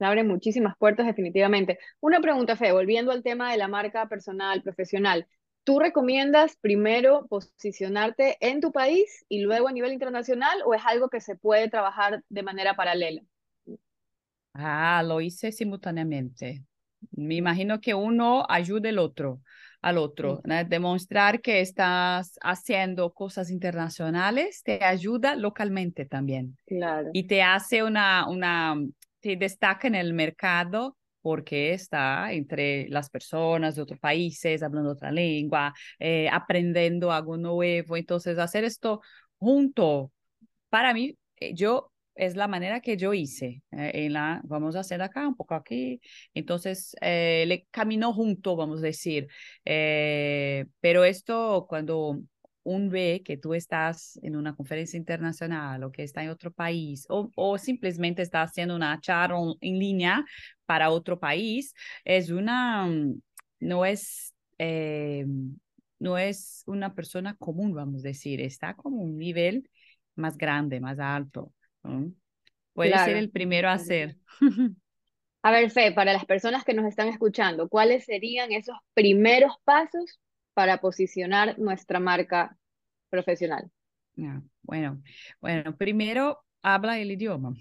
Abre 0.00 0.24
muchísimas 0.24 0.76
puertas 0.76 1.06
definitivamente. 1.06 1.78
Una 2.00 2.20
pregunta, 2.20 2.56
Fe, 2.56 2.72
volviendo 2.72 3.12
al 3.12 3.22
tema 3.22 3.52
de 3.52 3.58
la 3.58 3.68
marca 3.68 4.08
personal, 4.08 4.62
profesional. 4.62 5.28
¿Tú 5.64 5.78
recomiendas 5.78 6.56
primero 6.56 7.26
posicionarte 7.28 8.36
en 8.40 8.60
tu 8.60 8.72
país 8.72 9.24
y 9.28 9.42
luego 9.42 9.68
a 9.68 9.72
nivel 9.72 9.92
internacional 9.92 10.58
o 10.66 10.74
es 10.74 10.82
algo 10.84 11.08
que 11.08 11.20
se 11.20 11.36
puede 11.36 11.70
trabajar 11.70 12.24
de 12.28 12.42
manera 12.42 12.74
paralela? 12.74 13.22
Ah, 14.54 15.02
lo 15.06 15.20
hice 15.20 15.52
simultáneamente. 15.52 16.64
Me 17.12 17.36
imagino 17.36 17.80
que 17.80 17.94
uno 17.94 18.44
ayude 18.48 18.90
al 18.90 18.98
otro 18.98 19.40
al 19.82 19.98
otro. 19.98 20.40
Demostrar 20.68 21.40
que 21.40 21.60
estás 21.60 22.38
haciendo 22.40 23.12
cosas 23.12 23.50
internacionales 23.50 24.62
te 24.62 24.82
ayuda 24.84 25.34
localmente 25.36 26.06
también. 26.06 26.56
Claro. 26.66 27.10
Y 27.12 27.24
te 27.24 27.42
hace 27.42 27.82
una, 27.82 28.28
una, 28.28 28.76
te 29.20 29.36
destaca 29.36 29.88
en 29.88 29.96
el 29.96 30.14
mercado 30.14 30.96
porque 31.20 31.72
está 31.72 32.32
entre 32.32 32.88
las 32.88 33.08
personas 33.08 33.76
de 33.76 33.82
otros 33.82 34.00
países, 34.00 34.62
hablando 34.62 34.90
otra 34.90 35.12
lengua, 35.12 35.72
eh, 35.98 36.28
aprendiendo 36.30 37.12
algo 37.12 37.36
nuevo. 37.36 37.96
Entonces, 37.96 38.38
hacer 38.38 38.64
esto 38.64 39.00
junto, 39.38 40.12
para 40.68 40.92
mí, 40.92 41.16
eh, 41.36 41.54
yo 41.54 41.91
es 42.14 42.36
la 42.36 42.48
manera 42.48 42.80
que 42.80 42.96
yo 42.96 43.14
hice. 43.14 43.62
Eh, 43.72 44.06
en 44.06 44.12
la, 44.14 44.40
vamos 44.44 44.76
a 44.76 44.80
hacer 44.80 45.02
acá, 45.02 45.26
un 45.26 45.36
poco 45.36 45.54
aquí. 45.54 46.00
Entonces, 46.34 46.94
eh, 47.00 47.44
le 47.46 47.66
caminó 47.70 48.12
junto, 48.12 48.56
vamos 48.56 48.80
a 48.80 48.86
decir. 48.86 49.28
Eh, 49.64 50.66
pero 50.80 51.04
esto, 51.04 51.66
cuando 51.68 52.20
un 52.64 52.90
ve 52.90 53.22
que 53.24 53.36
tú 53.36 53.54
estás 53.54 54.18
en 54.22 54.36
una 54.36 54.54
conferencia 54.54 54.96
internacional 54.96 55.82
o 55.82 55.90
que 55.90 56.04
está 56.04 56.22
en 56.22 56.30
otro 56.30 56.52
país 56.52 57.06
o, 57.08 57.28
o 57.34 57.58
simplemente 57.58 58.22
está 58.22 58.42
haciendo 58.42 58.76
una 58.76 59.00
charla 59.00 59.36
en 59.60 59.78
línea 59.78 60.24
para 60.64 60.90
otro 60.90 61.18
país, 61.18 61.74
es 62.04 62.30
una, 62.30 62.88
no 63.58 63.84
es, 63.84 64.34
no 65.98 66.18
es 66.18 66.62
una 66.66 66.94
persona 66.94 67.34
común, 67.36 67.74
vamos 67.74 68.04
a 68.04 68.08
decir, 68.08 68.40
está 68.40 68.74
como 68.74 69.02
un 69.02 69.18
nivel 69.18 69.68
más 70.14 70.36
grande, 70.38 70.80
más 70.80 70.98
alto. 71.00 71.52
Puede 72.74 72.98
ser 72.98 73.16
el 73.16 73.30
primero 73.30 73.68
a 73.68 73.74
hacer. 73.74 74.16
A 75.42 75.50
ver, 75.50 75.70
Fe, 75.70 75.92
para 75.92 76.12
las 76.12 76.24
personas 76.24 76.64
que 76.64 76.72
nos 76.72 76.86
están 76.86 77.08
escuchando, 77.08 77.68
¿cuáles 77.68 78.04
serían 78.04 78.52
esos 78.52 78.76
primeros 78.94 79.52
pasos 79.64 80.20
para 80.54 80.78
posicionar 80.78 81.58
nuestra 81.58 81.98
marca 81.98 82.56
profesional? 83.10 83.70
bueno, 84.62 85.02
bueno, 85.40 85.76
primero 85.76 86.44
habla 86.62 86.98
el 86.98 87.10
idioma. 87.10 87.54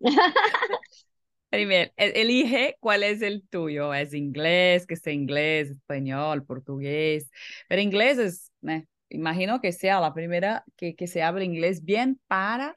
Primero, 1.48 1.92
e-, 1.96 2.20
elige 2.20 2.76
cuál 2.80 3.02
es 3.02 3.22
el 3.22 3.46
tuyo. 3.48 3.94
¿Es 3.94 4.12
inglés? 4.12 4.86
Que 4.86 4.96
sea 4.96 5.12
inglés, 5.12 5.70
español, 5.70 6.44
portugués. 6.44 7.30
Pero 7.68 7.80
inglés 7.80 8.18
es, 8.18 8.52
eh, 8.68 8.84
imagino 9.08 9.60
que 9.60 9.72
sea 9.72 10.00
la 10.00 10.12
primera 10.12 10.64
que, 10.76 10.96
que 10.96 11.06
se 11.06 11.22
hable 11.22 11.44
inglés 11.44 11.84
bien 11.84 12.20
para 12.26 12.76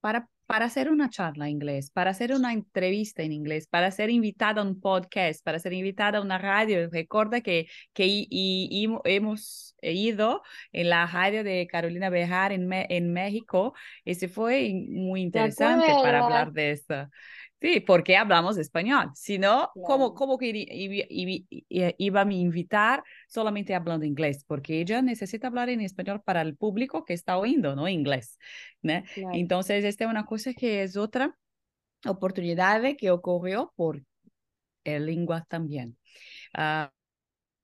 para, 0.00 0.28
para 0.46 0.66
hacer 0.66 0.90
una 0.90 1.08
charla 1.10 1.46
en 1.46 1.52
inglés, 1.52 1.90
para 1.90 2.10
hacer 2.10 2.32
una 2.32 2.52
entrevista 2.52 3.22
en 3.22 3.32
inglés, 3.32 3.66
para 3.66 3.90
ser 3.90 4.10
invitada 4.10 4.62
a 4.62 4.64
un 4.64 4.80
podcast, 4.80 5.44
para 5.44 5.58
ser 5.58 5.72
invitada 5.72 6.18
a 6.18 6.22
una 6.22 6.38
radio. 6.38 6.88
Recuerda 6.90 7.40
que, 7.40 7.68
que 7.92 8.06
y, 8.08 8.88
hemos 9.04 9.76
ido 9.82 10.42
en 10.72 10.90
la 10.90 11.06
radio 11.06 11.44
de 11.44 11.66
Carolina 11.66 12.10
Bejar 12.10 12.52
en, 12.52 12.68
en 12.72 13.12
México. 13.12 13.74
Ese 14.04 14.28
fue 14.28 14.72
muy 14.88 15.22
interesante 15.22 15.86
para 16.02 16.24
hablar 16.24 16.52
de 16.52 16.72
eso. 16.72 17.08
Sí, 17.60 17.80
porque 17.80 18.16
hablamos 18.16 18.56
español. 18.56 19.10
Si 19.14 19.38
no, 19.38 19.70
¿cómo, 19.84 20.14
cómo 20.14 20.38
que 20.38 20.50
iba, 21.98 22.20
a 22.20 22.24
me 22.24 22.34
invitar 22.36 23.04
solamente 23.28 23.74
hablando 23.74 24.06
inglés? 24.06 24.44
Porque 24.46 24.80
ella 24.80 25.02
necesita 25.02 25.48
hablar 25.48 25.68
en 25.68 25.82
español 25.82 26.22
para 26.22 26.40
el 26.40 26.56
público 26.56 27.04
que 27.04 27.12
está 27.12 27.36
oyendo, 27.36 27.76
no 27.76 27.86
inglés. 27.86 28.38
Entonces, 29.32 29.84
esta 29.84 30.04
es 30.04 30.10
una 30.10 30.24
cosa 30.24 30.54
que 30.54 30.82
es 30.82 30.96
otra 30.96 31.36
oportunidad 32.06 32.82
que 32.96 33.10
ocurrió 33.10 33.72
por 33.76 34.02
el 34.84 35.06
lengua 35.06 35.44
también. 35.48 35.98
Ah, 36.54 36.92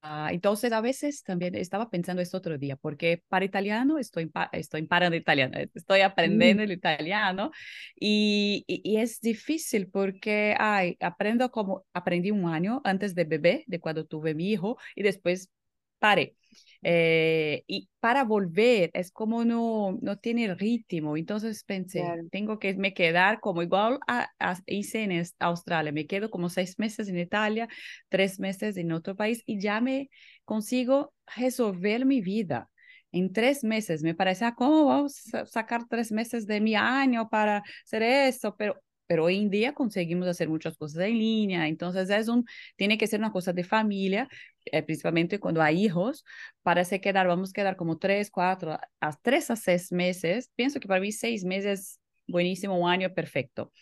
Ah, 0.08 0.28
entonces, 0.30 0.72
a 0.72 0.80
veces 0.80 1.24
también 1.24 1.56
estaba 1.56 1.90
pensando 1.90 2.22
esto 2.22 2.36
otro 2.38 2.58
día, 2.58 2.76
porque 2.76 3.24
para 3.28 3.44
italiano 3.44 3.98
estoy, 3.98 4.30
estoy 4.52 4.82
parando 4.86 5.16
italiano, 5.16 5.58
estoy 5.74 6.02
aprendiendo 6.02 6.62
el 6.62 6.70
italiano 6.70 7.50
y, 7.98 8.64
y, 8.68 8.98
es 8.98 9.20
difícil 9.20 9.88
porque 9.88 10.54
ay, 10.60 10.96
aprendo 11.00 11.50
como 11.50 11.84
aprendí 11.92 12.30
un 12.30 12.48
año 12.48 12.82
antes 12.84 13.16
de 13.16 13.24
bebé, 13.24 13.64
de 13.66 13.80
cuando 13.80 14.06
tuve 14.06 14.32
mi 14.34 14.52
hijo, 14.52 14.78
y 14.94 15.02
después 15.02 15.50
paré. 15.98 16.36
Eh, 16.82 17.64
y 17.66 17.88
para 18.00 18.22
volver 18.24 18.90
es 18.94 19.10
como 19.10 19.44
no, 19.44 19.98
no 20.00 20.18
tiene 20.18 20.44
el 20.44 20.58
ritmo. 20.58 21.16
Entonces 21.16 21.64
pensé, 21.64 22.04
tengo 22.30 22.58
que 22.58 22.74
me 22.74 22.94
quedar 22.94 23.40
como 23.40 23.62
igual 23.62 23.98
a, 24.06 24.28
hice 24.66 25.02
en 25.02 25.22
Australia. 25.38 25.92
Me 25.92 26.06
quedo 26.06 26.30
como 26.30 26.48
seis 26.48 26.78
meses 26.78 27.08
en 27.08 27.18
Italia, 27.18 27.68
tres 28.08 28.38
meses 28.38 28.76
en 28.76 28.92
otro 28.92 29.16
país 29.16 29.42
y 29.46 29.60
ya 29.60 29.80
me 29.80 30.10
consigo 30.44 31.12
resolver 31.36 32.06
mi 32.06 32.20
vida. 32.20 32.70
En 33.12 33.32
tres 33.32 33.64
meses 33.64 34.02
me 34.02 34.14
parece, 34.14 34.44
ah, 34.44 34.54
¿cómo 34.54 34.86
vamos 34.86 35.34
a 35.34 35.46
sacar 35.46 35.86
tres 35.88 36.12
meses 36.12 36.46
de 36.46 36.60
mi 36.60 36.74
año 36.74 37.28
para 37.28 37.62
hacer 37.84 38.02
eso? 38.02 38.54
Pero 38.56 38.80
pero 39.06 39.24
hoy 39.24 39.38
en 39.38 39.50
día 39.50 39.74
conseguimos 39.74 40.28
hacer 40.28 40.48
muchas 40.48 40.76
cosas 40.76 41.04
en 41.04 41.18
línea, 41.18 41.68
entonces 41.68 42.10
es 42.10 42.28
un, 42.28 42.44
tiene 42.76 42.98
que 42.98 43.06
ser 43.06 43.20
una 43.20 43.32
cosa 43.32 43.52
de 43.52 43.64
familia, 43.64 44.28
eh, 44.66 44.82
principalmente 44.82 45.38
cuando 45.40 45.62
hay 45.62 45.84
hijos, 45.84 46.24
para 46.62 46.84
se 46.84 47.00
quedar, 47.00 47.26
vamos 47.26 47.50
a 47.50 47.52
quedar 47.52 47.76
como 47.76 47.98
tres, 47.98 48.30
cuatro, 48.30 48.78
a 49.00 49.12
tres 49.22 49.50
a 49.50 49.56
seis 49.56 49.92
meses, 49.92 50.50
pienso 50.54 50.80
que 50.80 50.88
para 50.88 51.00
mí 51.00 51.12
seis 51.12 51.44
meses, 51.44 52.00
buenísimo, 52.26 52.78
un 52.78 52.90
año 52.90 53.12
perfecto, 53.14 53.72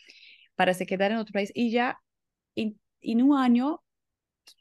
para 0.55 0.75
se 0.75 0.87
quedar 0.87 1.13
en 1.13 1.19
otro 1.19 1.33
país 1.33 1.51
y 1.55 1.71
ya 1.71 2.01
en, 2.57 2.79
en 3.03 3.23
un 3.23 3.39
año 3.39 3.83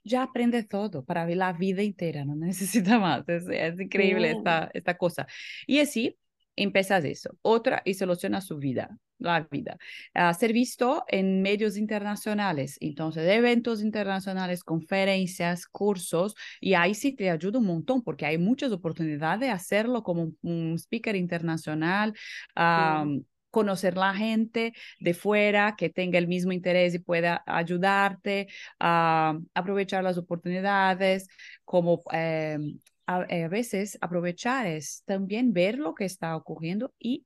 ya 0.03 0.23
aprende 0.23 0.63
todo 0.63 1.03
para 1.05 1.25
ver 1.25 1.37
la 1.37 1.53
vida 1.53 1.81
entera, 1.81 2.25
no 2.25 2.35
necesita 2.37 2.99
más, 2.99 3.27
es, 3.27 3.45
es 3.49 3.79
increíble 3.79 4.31
esta, 4.31 4.69
esta 4.73 4.97
cosa. 4.97 5.27
Y 5.67 5.79
así, 5.79 6.17
empiezas 6.55 7.03
eso. 7.05 7.31
Otra 7.41 7.81
y 7.85 7.93
soluciona 7.95 8.41
su 8.41 8.57
vida, 8.57 8.97
la 9.17 9.47
vida. 9.49 9.77
A 10.13 10.33
ser 10.33 10.53
visto 10.53 11.03
en 11.07 11.41
medios 11.41 11.77
internacionales, 11.77 12.77
entonces 12.81 13.27
eventos 13.29 13.81
internacionales, 13.81 14.63
conferencias, 14.63 15.65
cursos, 15.67 16.35
y 16.59 16.73
ahí 16.73 16.95
sí 16.95 17.13
te 17.15 17.29
ayuda 17.29 17.59
un 17.59 17.67
montón 17.67 18.01
porque 18.03 18.25
hay 18.25 18.37
muchas 18.37 18.71
oportunidades 18.71 19.39
de 19.41 19.49
hacerlo 19.49 20.03
como 20.03 20.31
un 20.41 20.75
speaker 20.77 21.15
internacional 21.15 22.13
conocer 23.53 23.95
la 23.97 24.15
gente 24.15 24.73
de 24.99 25.13
fuera 25.13 25.75
que 25.77 25.89
tenga 25.91 26.17
el 26.17 26.27
mismo 26.27 26.51
interés 26.53 26.95
y 26.95 26.99
pueda 26.99 27.43
ayudarte 27.45 28.47
a 28.79 29.37
aprovechar 29.53 30.03
las 30.03 30.17
oportunidades, 30.17 31.27
como 31.63 32.01
eh, 32.11 32.57
a, 33.05 33.25
veces 33.49 33.97
aprovechar 34.01 34.67
es 34.67 35.03
también 35.05 35.53
ver 35.53 35.77
lo 35.77 35.93
que 35.93 36.05
está 36.05 36.35
ocurriendo 36.35 36.93
y 36.99 37.25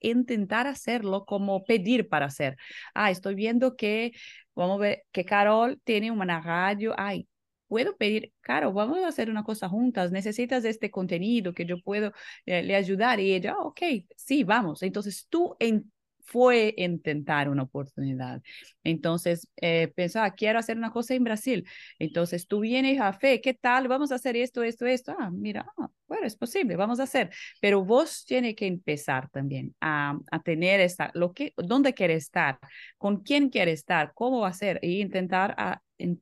intentar 0.00 0.66
hacerlo 0.66 1.24
como 1.24 1.64
pedir 1.64 2.08
para 2.08 2.26
hacer. 2.26 2.56
Ah, 2.94 3.10
estoy 3.10 3.34
viendo 3.34 3.76
que, 3.76 4.12
vamos 4.54 4.76
a 4.78 4.82
ver, 4.82 5.02
que 5.12 5.24
Carol 5.24 5.80
tiene 5.84 6.10
una 6.10 6.40
radio, 6.40 6.94
ay, 6.98 7.28
puedo 7.68 7.96
pedir, 7.96 8.32
Caro, 8.40 8.72
vamos 8.72 8.98
a 8.98 9.08
hacer 9.08 9.30
una 9.30 9.44
cosa 9.44 9.68
juntas, 9.68 10.12
necesitas 10.12 10.64
este 10.64 10.90
contenido 10.90 11.52
que 11.54 11.64
yo 11.66 11.80
puedo 11.80 12.12
eh, 12.46 12.62
le 12.62 12.76
ayudar 12.76 13.20
y 13.20 13.32
ella, 13.34 13.56
ok, 13.58 13.80
sí, 14.16 14.44
vamos. 14.44 14.82
Entonces 14.82 15.26
tú 15.28 15.56
en, 15.58 15.90
fue 16.24 16.74
intentar 16.76 17.48
una 17.48 17.62
oportunidad. 17.62 18.42
Entonces, 18.82 19.48
eh, 19.56 19.88
pensaba, 19.94 20.30
quiero 20.32 20.58
hacer 20.58 20.76
una 20.76 20.90
cosa 20.90 21.14
en 21.14 21.24
Brasil. 21.24 21.68
Entonces, 21.98 22.46
tú 22.46 22.60
vienes 22.60 23.00
a 23.00 23.12
fe, 23.12 23.40
¿qué 23.40 23.54
tal? 23.54 23.88
Vamos 23.88 24.12
a 24.12 24.16
hacer 24.16 24.36
esto, 24.36 24.62
esto, 24.62 24.86
esto. 24.86 25.14
Ah, 25.18 25.30
mira, 25.30 25.66
ah, 25.78 25.88
bueno, 26.08 26.26
es 26.26 26.36
posible, 26.36 26.76
vamos 26.76 27.00
a 27.00 27.04
hacer. 27.04 27.30
Pero 27.60 27.84
vos 27.84 28.24
tienes 28.26 28.56
que 28.56 28.66
empezar 28.66 29.28
también 29.30 29.74
a, 29.80 30.18
a 30.30 30.42
tener 30.42 30.80
esta, 30.80 31.10
lo 31.14 31.32
que, 31.32 31.52
dónde 31.56 31.94
quiere 31.94 32.14
estar, 32.14 32.58
con 32.98 33.22
quién 33.22 33.48
quiere 33.50 33.72
estar, 33.72 34.12
cómo 34.14 34.50
ser, 34.52 34.78
e 34.82 34.90
intentar 34.92 35.54
a, 35.58 35.80
em, 35.98 36.18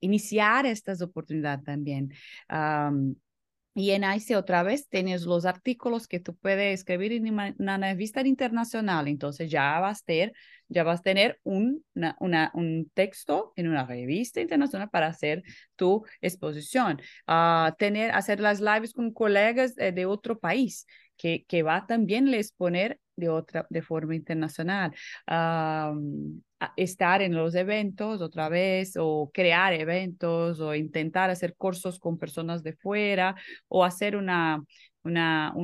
iniciar 0.00 0.66
estas 0.66 1.00
oportunidades 1.02 1.64
también. 1.64 2.12
Y 3.78 3.92
en 3.92 4.02
ICE 4.02 4.34
otra 4.34 4.64
vez 4.64 4.88
tienes 4.88 5.22
los 5.22 5.44
artículos 5.44 6.08
que 6.08 6.18
tú 6.18 6.34
puedes 6.36 6.80
escribir 6.80 7.12
en 7.12 7.54
una 7.58 7.78
revista 7.78 8.26
internacional. 8.26 9.06
Entonces 9.06 9.48
ya 9.48 9.78
vas 9.78 10.02
a 10.02 10.04
tener, 10.04 10.32
ya 10.66 10.82
vas 10.82 10.98
a 10.98 11.02
tener 11.04 11.38
un, 11.44 11.84
una, 11.94 12.50
un 12.54 12.90
texto 12.92 13.52
en 13.54 13.68
una 13.68 13.86
revista 13.86 14.40
internacional 14.40 14.90
para 14.90 15.06
hacer 15.06 15.44
tu 15.76 16.04
exposición. 16.20 17.00
Uh, 17.28 17.70
tener, 17.78 18.10
hacer 18.10 18.40
las 18.40 18.60
lives 18.60 18.92
con 18.92 19.12
colegas 19.12 19.76
de, 19.76 19.92
de 19.92 20.06
otro 20.06 20.40
país 20.40 20.84
que, 21.18 21.44
que 21.46 21.62
va 21.62 21.86
también 21.86 22.28
a 22.28 22.36
exponer 22.36 22.98
de 23.16 23.28
otra, 23.28 23.66
de 23.70 23.82
forma 23.82 24.14
internacional. 24.14 24.94
estar 26.76 27.22
en 27.22 27.34
los 27.34 27.54
eventos 27.54 28.20
otra 28.20 28.48
vez 28.48 28.94
o 28.98 29.30
crear 29.32 29.72
eventos 29.74 30.60
o 30.60 30.74
intentar 30.74 31.30
hacer 31.30 31.54
cursos 31.56 31.98
con 32.00 32.18
personas 32.18 32.62
de 32.62 32.74
fuera 32.74 33.36
o 33.68 33.84
hacer 33.84 34.16
una, 34.16 34.62
una 35.04 35.54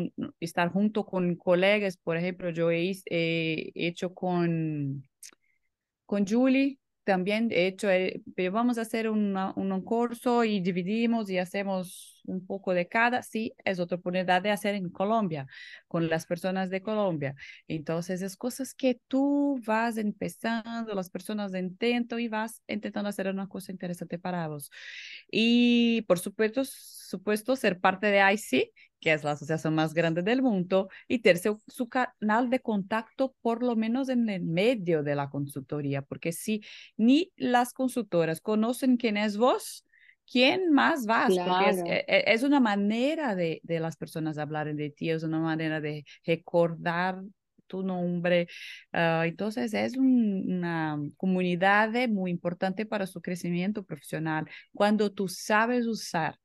estar 0.40 0.70
junto 0.70 1.04
con 1.06 1.36
colegas. 1.36 1.96
Por 1.96 2.16
ejemplo, 2.16 2.50
yo 2.50 2.70
he, 2.70 2.92
he 3.06 3.72
hecho 3.74 4.14
con, 4.14 5.04
con 6.06 6.26
Julie 6.26 6.78
también 7.04 7.48
he 7.52 7.66
hecho, 7.66 7.90
eh, 7.90 8.22
pero 8.34 8.52
vamos 8.52 8.78
a 8.78 8.82
hacer 8.82 9.08
un 9.10 9.82
curso 9.84 10.44
y 10.44 10.60
dividimos 10.60 11.30
y 11.30 11.38
hacemos 11.38 12.22
un 12.26 12.46
poco 12.46 12.72
de 12.74 12.88
cada, 12.88 13.22
sí, 13.22 13.54
es 13.64 13.78
otra 13.78 13.98
oportunidad 13.98 14.42
de 14.42 14.50
hacer 14.50 14.74
en 14.74 14.90
Colombia, 14.90 15.46
con 15.88 16.08
las 16.08 16.26
personas 16.26 16.70
de 16.70 16.82
Colombia. 16.82 17.34
Entonces, 17.68 18.22
es 18.22 18.36
cosas 18.36 18.74
que 18.74 19.00
tú 19.08 19.60
vas 19.66 19.96
empezando, 19.98 20.94
las 20.94 21.10
personas 21.10 21.52
de 21.52 21.60
intento 21.60 22.18
y 22.18 22.28
vas 22.28 22.62
intentando 22.66 23.08
hacer 23.08 23.28
una 23.28 23.48
cosa 23.48 23.72
interesante 23.72 24.18
para 24.18 24.48
vos. 24.48 24.70
Y 25.30 26.02
por 26.02 26.18
supuesto, 26.18 26.62
supuesto 26.64 27.56
ser 27.56 27.80
parte 27.80 28.06
de 28.08 28.20
IC 28.32 28.72
que 29.04 29.12
es 29.12 29.22
la 29.22 29.32
asociación 29.32 29.74
más 29.74 29.92
grande 29.92 30.22
del 30.22 30.40
mundo, 30.40 30.88
y 31.06 31.18
tercero, 31.18 31.58
su 31.66 31.90
canal 31.90 32.48
de 32.48 32.60
contacto, 32.60 33.34
por 33.42 33.62
lo 33.62 33.76
menos 33.76 34.08
en 34.08 34.30
el 34.30 34.40
medio 34.40 35.02
de 35.02 35.14
la 35.14 35.28
consultoría, 35.28 36.00
porque 36.00 36.32
si 36.32 36.62
ni 36.96 37.30
las 37.36 37.74
consultoras 37.74 38.40
conocen 38.40 38.96
quién 38.96 39.18
es 39.18 39.36
vos, 39.36 39.84
¿quién 40.24 40.72
más 40.72 41.04
vas? 41.04 41.36
Porque 41.36 41.68
es, 41.68 41.78
e, 41.84 42.04
e, 42.08 42.32
es, 42.32 42.44
una 42.44 42.60
manera 42.60 43.34
de, 43.34 43.60
de 43.62 43.78
las 43.78 43.98
personas 43.98 44.38
hablar 44.38 44.74
de 44.74 44.88
ti, 44.88 45.10
es 45.10 45.22
una 45.22 45.38
manera 45.38 45.82
de 45.82 46.06
recordar 46.24 47.20
tu 47.66 47.82
nombre. 47.82 48.48
Uh, 48.92 49.22
entonces 49.24 49.74
es 49.74 49.96
un, 49.96 50.44
una 50.48 50.98
comunidad 51.16 51.90
muy 52.08 52.30
importante 52.30 52.86
para 52.86 53.06
su 53.06 53.20
crecimiento 53.20 53.84
profesional. 53.84 54.46
Cuando 54.72 55.12
tú 55.12 55.28
sabes 55.28 55.86
usar 55.86 56.38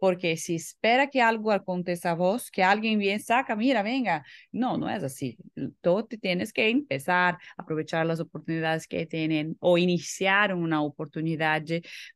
porque 0.00 0.36
si 0.36 0.56
espera 0.56 1.08
que 1.08 1.20
algo 1.22 1.52
aconteça 1.52 2.10
a 2.10 2.14
vos, 2.14 2.50
que 2.50 2.62
alguien 2.62 2.98
bien 2.98 3.20
saca, 3.20 3.56
mira, 3.56 3.82
venga, 3.82 4.24
no, 4.50 4.76
no 4.78 4.88
es 4.90 5.02
así. 5.02 5.38
Tú 5.80 6.06
te 6.06 6.18
tienes 6.18 6.52
que 6.52 6.68
empezar 6.68 7.38
a 7.56 7.62
aprovechar 7.62 8.06
las 8.06 8.20
oportunidades 8.20 8.86
que 8.86 9.06
tienen 9.06 9.56
o 9.60 9.78
iniciar 9.78 10.54
una 10.54 10.82
oportunidad 10.82 11.62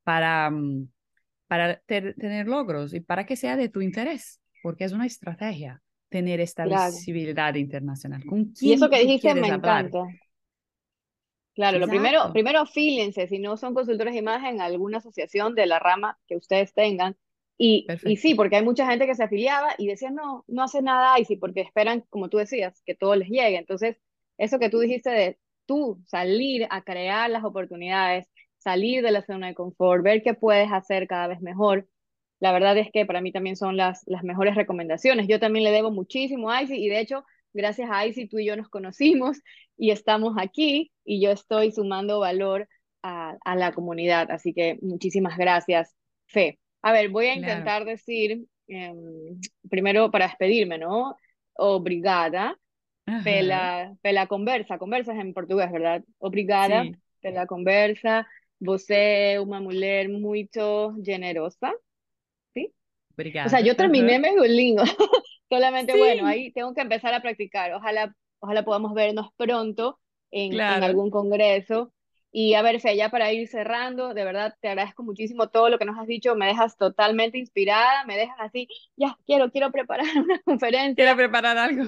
para, 0.02 0.50
mm, 0.50 0.88
para 1.46 1.76
tener 1.86 2.46
logros 2.46 2.94
y 2.94 3.00
para 3.00 3.26
que 3.26 3.36
sea 3.36 3.56
de 3.56 3.68
tu 3.68 3.80
interés, 3.80 4.40
porque 4.62 4.84
es 4.84 4.92
una 4.92 5.06
estrategia 5.06 5.82
tener 6.16 6.40
esta 6.40 6.64
visibilidad 6.64 7.54
internacional. 7.56 8.24
¿Con 8.24 8.46
quién 8.46 8.70
y 8.70 8.72
eso 8.72 8.88
que 8.88 9.00
dijiste 9.00 9.34
me 9.34 9.48
encanta. 9.48 10.06
Claro, 11.54 11.78
lo 11.78 11.88
primero, 11.88 12.32
primero 12.32 12.64
fílense, 12.64 13.26
si 13.26 13.38
no 13.38 13.58
son 13.58 13.74
consultores 13.74 14.14
de 14.14 14.20
imagen, 14.20 14.62
alguna 14.62 14.98
asociación 14.98 15.54
de 15.54 15.66
la 15.66 15.78
rama 15.78 16.18
que 16.26 16.36
ustedes 16.36 16.72
tengan, 16.72 17.16
y, 17.58 17.86
y, 18.04 18.16
sí, 18.16 18.34
porque 18.34 18.56
hay 18.56 18.64
mucha 18.64 18.86
gente 18.86 19.06
que 19.06 19.14
se 19.14 19.24
afiliaba 19.24 19.74
y 19.78 19.86
decía, 19.86 20.10
no, 20.10 20.44
no 20.46 20.62
hace 20.62 20.82
nada 20.82 21.16
sí 21.26 21.36
porque 21.36 21.62
esperan, 21.62 22.02
como 22.10 22.28
tú 22.28 22.36
decías, 22.36 22.82
que 22.84 22.94
todo 22.94 23.14
les 23.16 23.28
llegue. 23.28 23.56
Entonces, 23.56 23.96
eso 24.36 24.58
que 24.58 24.68
tú 24.68 24.78
dijiste 24.78 25.10
de 25.10 25.38
tú 25.64 25.98
salir 26.06 26.66
a 26.68 26.82
crear 26.82 27.30
las 27.30 27.44
oportunidades, 27.44 28.26
salir 28.58 29.02
de 29.02 29.10
la 29.10 29.22
zona 29.22 29.48
de 29.48 29.54
confort, 29.54 30.02
ver 30.02 30.22
qué 30.22 30.34
puedes 30.34 30.70
hacer 30.70 31.06
cada 31.06 31.28
vez 31.28 31.40
mejor, 31.40 31.88
la 32.40 32.52
verdad 32.52 32.76
es 32.78 32.90
que 32.92 33.06
para 33.06 33.20
mí 33.20 33.32
también 33.32 33.56
son 33.56 33.76
las, 33.76 34.02
las 34.06 34.22
mejores 34.22 34.54
recomendaciones. 34.54 35.26
Yo 35.28 35.40
también 35.40 35.64
le 35.64 35.70
debo 35.70 35.90
muchísimo 35.90 36.50
a 36.50 36.62
ICI 36.62 36.74
y 36.76 36.88
de 36.88 37.00
hecho, 37.00 37.24
gracias 37.52 37.88
a 37.90 38.06
ICI 38.06 38.28
tú 38.28 38.38
y 38.38 38.46
yo 38.46 38.56
nos 38.56 38.68
conocimos 38.68 39.38
y 39.76 39.90
estamos 39.90 40.34
aquí 40.38 40.92
y 41.04 41.20
yo 41.20 41.30
estoy 41.30 41.72
sumando 41.72 42.20
valor 42.20 42.68
a, 43.02 43.36
a 43.44 43.56
la 43.56 43.72
comunidad. 43.72 44.30
Así 44.30 44.52
que 44.52 44.78
muchísimas 44.82 45.38
gracias, 45.38 45.94
Fe. 46.26 46.58
A 46.82 46.92
ver, 46.92 47.08
voy 47.08 47.26
a 47.26 47.34
intentar 47.34 47.84
decir, 47.84 48.44
em, 48.68 49.40
primero 49.68 50.10
para 50.10 50.26
despedirme, 50.26 50.78
¿no? 50.78 51.16
Obrigada 51.54 52.58
pela, 53.24 53.94
pela 54.02 54.26
conversa. 54.26 54.78
Conversas 54.78 55.16
en 55.16 55.32
portugués, 55.32 55.72
¿verdad? 55.72 56.04
Obrigada 56.18 56.84
pela 57.20 57.46
conversa. 57.46 58.26
Você 58.60 59.32
é 59.34 59.40
uma 59.40 59.60
mulher 59.60 60.08
muito 60.08 60.94
generosa. 61.02 61.72
¿Sí? 63.16 63.22
Obrigada. 63.22 63.46
O 63.46 63.50
sea, 63.50 63.60
yo 63.60 63.76
terminé 63.76 64.18
medio 64.18 64.44
lindo. 64.44 64.84
Solamente, 65.48 65.96
bueno, 65.96 66.26
ahí 66.26 66.52
tengo 66.52 66.74
que 66.74 66.80
empezar 66.80 67.14
a 67.14 67.22
practicar. 67.22 67.72
Ojalá, 67.72 68.14
ojalá 68.40 68.64
podamos 68.64 68.94
vernos 68.94 69.28
pronto 69.36 69.98
en, 70.30 70.52
en 70.52 70.60
algún 70.60 71.10
congreso. 71.10 71.92
Y 72.32 72.52
a 72.52 72.62
ver, 72.62 72.80
Fe, 72.80 72.96
ya 72.96 73.08
para 73.08 73.32
ir 73.32 73.48
cerrando, 73.48 74.12
de 74.12 74.24
verdad 74.24 74.54
te 74.60 74.68
agradezco 74.68 75.02
muchísimo 75.02 75.48
todo 75.48 75.70
lo 75.70 75.78
que 75.78 75.86
nos 75.86 75.98
has 75.98 76.06
dicho, 76.06 76.34
me 76.34 76.46
dejas 76.46 76.76
totalmente 76.76 77.38
inspirada, 77.38 78.04
me 78.04 78.18
dejas 78.18 78.36
así, 78.40 78.68
ya, 78.94 79.16
quiero, 79.24 79.50
quiero 79.50 79.72
preparar 79.72 80.04
una 80.22 80.38
conferencia. 80.42 80.96
Quiero 80.96 81.16
preparar 81.16 81.56
algo. 81.56 81.84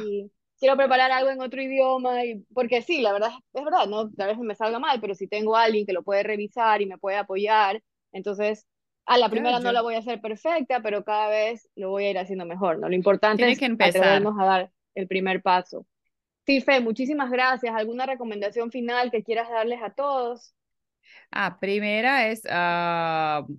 quiero 0.59 0.77
preparar 0.77 1.13
algo 1.13 1.31
en 1.31 1.43
otro 1.43 1.61
idioma, 1.61 2.25
y, 2.25 2.37
porque 2.55 2.81
sí, 2.81 3.03
la 3.03 3.13
verdad, 3.13 3.31
es 3.53 3.63
verdad, 3.63 3.87
¿no? 3.89 4.11
Tal 4.13 4.29
vez 4.29 4.39
me 4.39 4.55
salga 4.55 4.79
mal, 4.79 5.01
pero 5.03 5.15
si 5.15 5.29
tengo 5.29 5.55
a 5.55 5.65
alguien 5.65 5.85
que 5.85 5.93
lo 5.93 6.03
puede 6.03 6.23
revisar 6.23 6.81
y 6.81 6.87
me 6.87 6.97
puede 6.97 7.19
apoyar, 7.19 7.83
entonces 8.13 8.67
a 9.09 9.17
la 9.17 9.31
primera 9.31 9.59
no 9.59 9.73
la 9.73 9.81
voy 9.81 9.95
a 9.95 10.01
hacer 10.01 10.21
perfecta, 10.21 10.81
pero 10.81 11.03
cada 11.03 11.29
vez 11.29 11.67
lo 11.77 11.89
voy 11.89 12.05
a 12.05 12.11
ir 12.11 12.19
haciendo 12.19 12.45
mejor, 12.45 12.79
¿no? 12.79 12.91
Lo 12.91 12.95
importante 12.95 13.51
es 13.51 13.59
que 13.59 13.65
atrevernos 13.67 14.35
a 14.39 14.45
dar 14.45 14.71
el 14.95 15.09
primer 15.09 15.41
paso. 15.41 15.87
Sí, 16.45 16.61
Fe, 16.61 16.81
muchísimas 16.81 17.31
gracias. 17.31 17.75
¿Alguna 17.75 18.05
recomendación 18.05 18.71
final 18.71 19.11
que 19.11 19.23
quieras 19.23 19.49
darles 19.49 19.81
a 19.83 19.91
todos? 19.91 20.55
Ah, 21.31 21.59
primera 21.59 22.29
es, 22.29 22.45
uh, 22.45 23.59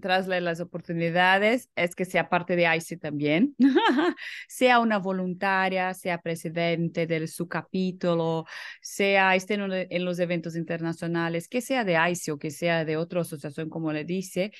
tras 0.00 0.26
las 0.26 0.60
oportunidades, 0.60 1.70
es 1.76 1.94
que 1.94 2.04
sea 2.04 2.28
parte 2.28 2.56
de 2.56 2.76
ICE 2.76 2.96
también, 2.96 3.54
sea 4.48 4.80
una 4.80 4.98
voluntaria, 4.98 5.94
sea 5.94 6.20
presidente 6.20 7.06
de 7.06 7.26
su 7.26 7.48
capítulo, 7.48 8.46
sea 8.80 9.34
esté 9.34 9.54
en, 9.54 10.04
los 10.04 10.18
eventos 10.18 10.56
internacionales, 10.56 11.48
que 11.48 11.60
sea 11.60 11.84
de 11.84 11.96
ICE 12.10 12.32
o 12.32 12.38
que 12.38 12.50
sea 12.50 12.84
de 12.84 12.96
otra 12.96 13.22
asociación, 13.22 13.68
como 13.68 13.92
le 13.92 14.04
dice, 14.04 14.52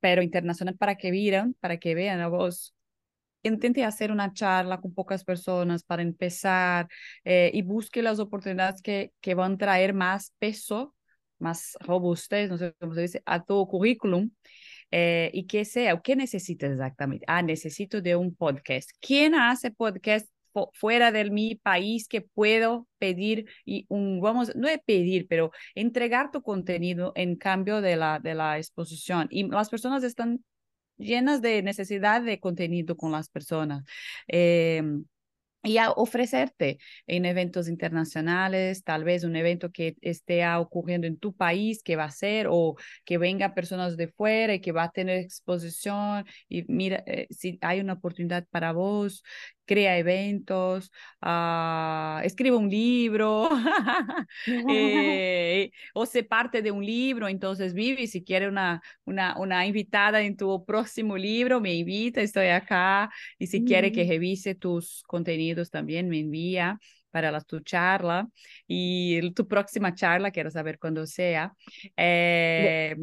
pero 0.00 0.22
internacional 0.22 0.76
para 0.76 0.96
que 0.96 1.10
vean, 1.10 1.54
para 1.60 1.78
que 1.78 1.94
vean 1.94 2.20
a 2.20 2.28
vos 2.28 2.74
intente 3.42 3.84
hacer 3.84 4.12
una 4.12 4.32
charla 4.32 4.80
con 4.80 4.94
pocas 4.94 5.24
personas 5.24 5.82
para 5.82 6.02
empezar 6.02 6.88
eh, 7.24 7.50
y 7.54 7.62
busque 7.62 8.02
las 8.02 8.18
oportunidades 8.18 8.82
que, 8.82 9.12
que 9.20 9.34
van 9.34 9.54
a 9.54 9.58
traer 9.58 9.94
más 9.94 10.34
peso, 10.38 10.94
más 11.40 11.76
robustez, 11.80 12.48
no 12.50 12.58
sé 12.58 12.74
cómo 12.78 12.94
se 12.94 13.02
dice, 13.02 13.22
a 13.26 13.44
tu 13.44 13.66
currículum. 13.66 14.30
Eh, 14.92 15.30
y 15.32 15.46
que 15.46 15.64
sea, 15.64 16.00
¿qué 16.00 16.16
necesitas 16.16 16.72
exactamente? 16.72 17.24
Ah, 17.28 17.42
necesito 17.42 18.00
de 18.00 18.16
un 18.16 18.34
podcast. 18.34 18.90
¿Quién 19.00 19.34
hace 19.34 19.70
podcast 19.70 20.28
fuera 20.74 21.12
de 21.12 21.30
mi 21.30 21.54
país 21.54 22.08
que 22.08 22.22
puedo 22.22 22.88
pedir 22.98 23.46
y 23.64 23.86
un, 23.88 24.20
vamos, 24.20 24.54
no 24.56 24.68
es 24.68 24.80
pedir, 24.84 25.26
pero 25.28 25.52
entregar 25.74 26.30
tu 26.30 26.42
contenido 26.42 27.12
en 27.14 27.36
cambio 27.36 27.80
de 27.80 27.96
la, 27.96 28.18
de 28.18 28.34
la 28.34 28.58
exposición. 28.58 29.28
Y 29.30 29.48
las 29.48 29.70
personas 29.70 30.02
están 30.04 30.44
llenas 30.96 31.40
de 31.40 31.62
necesidad 31.62 32.22
de 32.22 32.40
contenido 32.40 32.96
con 32.96 33.12
las 33.12 33.28
personas. 33.30 33.84
Eh, 34.28 34.82
y 35.62 35.76
a 35.78 35.90
ofrecerte 35.90 36.78
en 37.06 37.24
eventos 37.24 37.68
internacionales, 37.68 38.82
tal 38.84 39.04
vez 39.04 39.24
un 39.24 39.36
evento 39.36 39.70
que 39.72 39.96
esté 40.00 40.46
ocurriendo 40.48 41.06
en 41.06 41.18
tu 41.18 41.34
país, 41.34 41.82
que 41.82 41.96
va 41.96 42.04
a 42.04 42.10
ser, 42.10 42.46
o 42.50 42.76
que 43.04 43.18
venga 43.18 43.54
personas 43.54 43.96
de 43.96 44.08
fuera 44.08 44.54
y 44.54 44.60
que 44.60 44.72
va 44.72 44.84
a 44.84 44.90
tener 44.90 45.18
exposición, 45.18 46.24
y 46.48 46.64
mira, 46.72 47.02
eh, 47.06 47.26
si 47.30 47.58
hay 47.60 47.80
una 47.80 47.94
oportunidad 47.94 48.46
para 48.50 48.72
vos, 48.72 49.22
crea 49.70 49.96
eventos, 49.98 50.90
uh, 51.22 52.18
escribe 52.24 52.56
un 52.56 52.68
libro, 52.68 53.48
eh, 54.68 55.70
o 55.94 56.06
se 56.06 56.24
parte 56.24 56.60
de 56.60 56.72
un 56.72 56.84
libro, 56.84 57.28
entonces 57.28 57.72
Vivi, 57.72 58.08
si 58.08 58.24
quiere 58.24 58.48
una, 58.48 58.82
una, 59.04 59.38
una 59.38 59.64
invitada 59.66 60.22
en 60.22 60.36
tu 60.36 60.64
próximo 60.64 61.16
libro, 61.16 61.60
me 61.60 61.72
invita, 61.72 62.20
estoy 62.20 62.48
acá, 62.48 63.10
y 63.38 63.46
si 63.46 63.64
quiere 63.64 63.92
que 63.92 64.04
revise 64.04 64.56
tus 64.56 65.04
contenidos 65.06 65.70
también, 65.70 66.08
me 66.08 66.18
envía 66.18 66.80
para 67.12 67.30
la, 67.30 67.40
tu 67.40 67.60
charla 67.60 68.28
y 68.66 69.30
tu 69.34 69.46
próxima 69.46 69.94
charla, 69.94 70.32
quiero 70.32 70.50
saber 70.50 70.80
cuándo 70.80 71.06
sea. 71.06 71.54
Eh, 71.96 72.96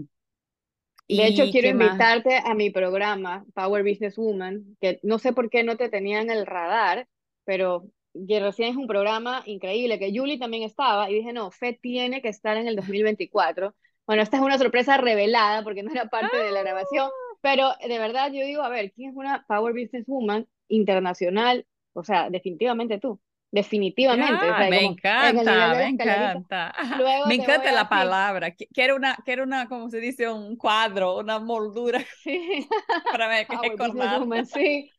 de 1.08 1.28
hecho, 1.28 1.46
quiero 1.52 1.70
invitarte 1.70 2.38
a 2.44 2.54
mi 2.54 2.70
programa, 2.70 3.46
Power 3.54 3.84
Business 3.84 4.18
Woman, 4.18 4.76
que 4.82 5.00
no 5.04 5.20
sé 5.20 5.32
por 5.32 5.50
qué 5.50 5.64
no 5.64 5.78
te 5.78 5.90
tenía 5.90 6.22
en 6.22 6.30
el 6.30 6.46
radar, 6.46 7.08
pero 7.46 7.86
que 8.28 8.40
recién 8.40 8.70
es 8.70 8.76
un 8.76 8.88
programa 8.88 9.44
increíble, 9.46 10.00
que 10.00 10.12
Julie 10.14 10.40
también 10.40 10.64
estaba, 10.64 11.10
y 11.10 11.16
dije, 11.16 11.34
no, 11.34 11.52
Fe 11.52 11.78
tiene 11.82 12.22
que 12.22 12.30
estar 12.30 12.58
en 12.58 12.68
el 12.68 12.76
2024. 12.76 13.74
Bueno, 14.06 14.22
esta 14.22 14.38
es 14.38 14.44
una 14.44 14.58
sorpresa 14.58 14.98
revelada 14.98 15.64
porque 15.64 15.84
no 15.84 15.92
era 15.92 16.08
parte 16.08 16.38
de 16.38 16.52
la 16.52 16.62
grabación, 16.62 17.08
ah. 17.08 17.38
pero 17.42 17.70
de 17.88 18.00
verdad 18.00 18.32
yo 18.32 18.46
digo, 18.46 18.62
a 18.64 18.70
ver, 18.70 18.92
¿quién 18.94 19.12
es 19.12 19.16
una 19.16 19.46
Power 19.48 19.74
Business 19.74 20.06
Woman 20.08 20.48
internacional? 20.68 21.66
O 21.94 22.04
sea, 22.04 22.30
definitivamente 22.30 23.00
tú. 23.00 23.20
Definitivamente. 23.50 24.70
me 24.70 24.84
encanta, 24.84 25.74
me 25.76 25.88
encanta. 25.88 26.76
me 27.28 27.36
encanta 27.36 27.72
la 27.72 27.88
palabra. 27.88 28.54
Quiero 28.74 28.96
una, 28.96 29.16
quiero 29.24 29.44
una, 29.44 29.70
como 29.70 29.90
se 29.90 30.00
dice, 30.00 30.30
un 30.30 30.58
cuadro, 30.58 31.18
una 31.20 31.40
moldura 31.40 32.00
sí. 32.24 32.68
para 33.12 33.28
ver 33.28 33.48
qué 33.48 34.46
Sí. 34.46 34.92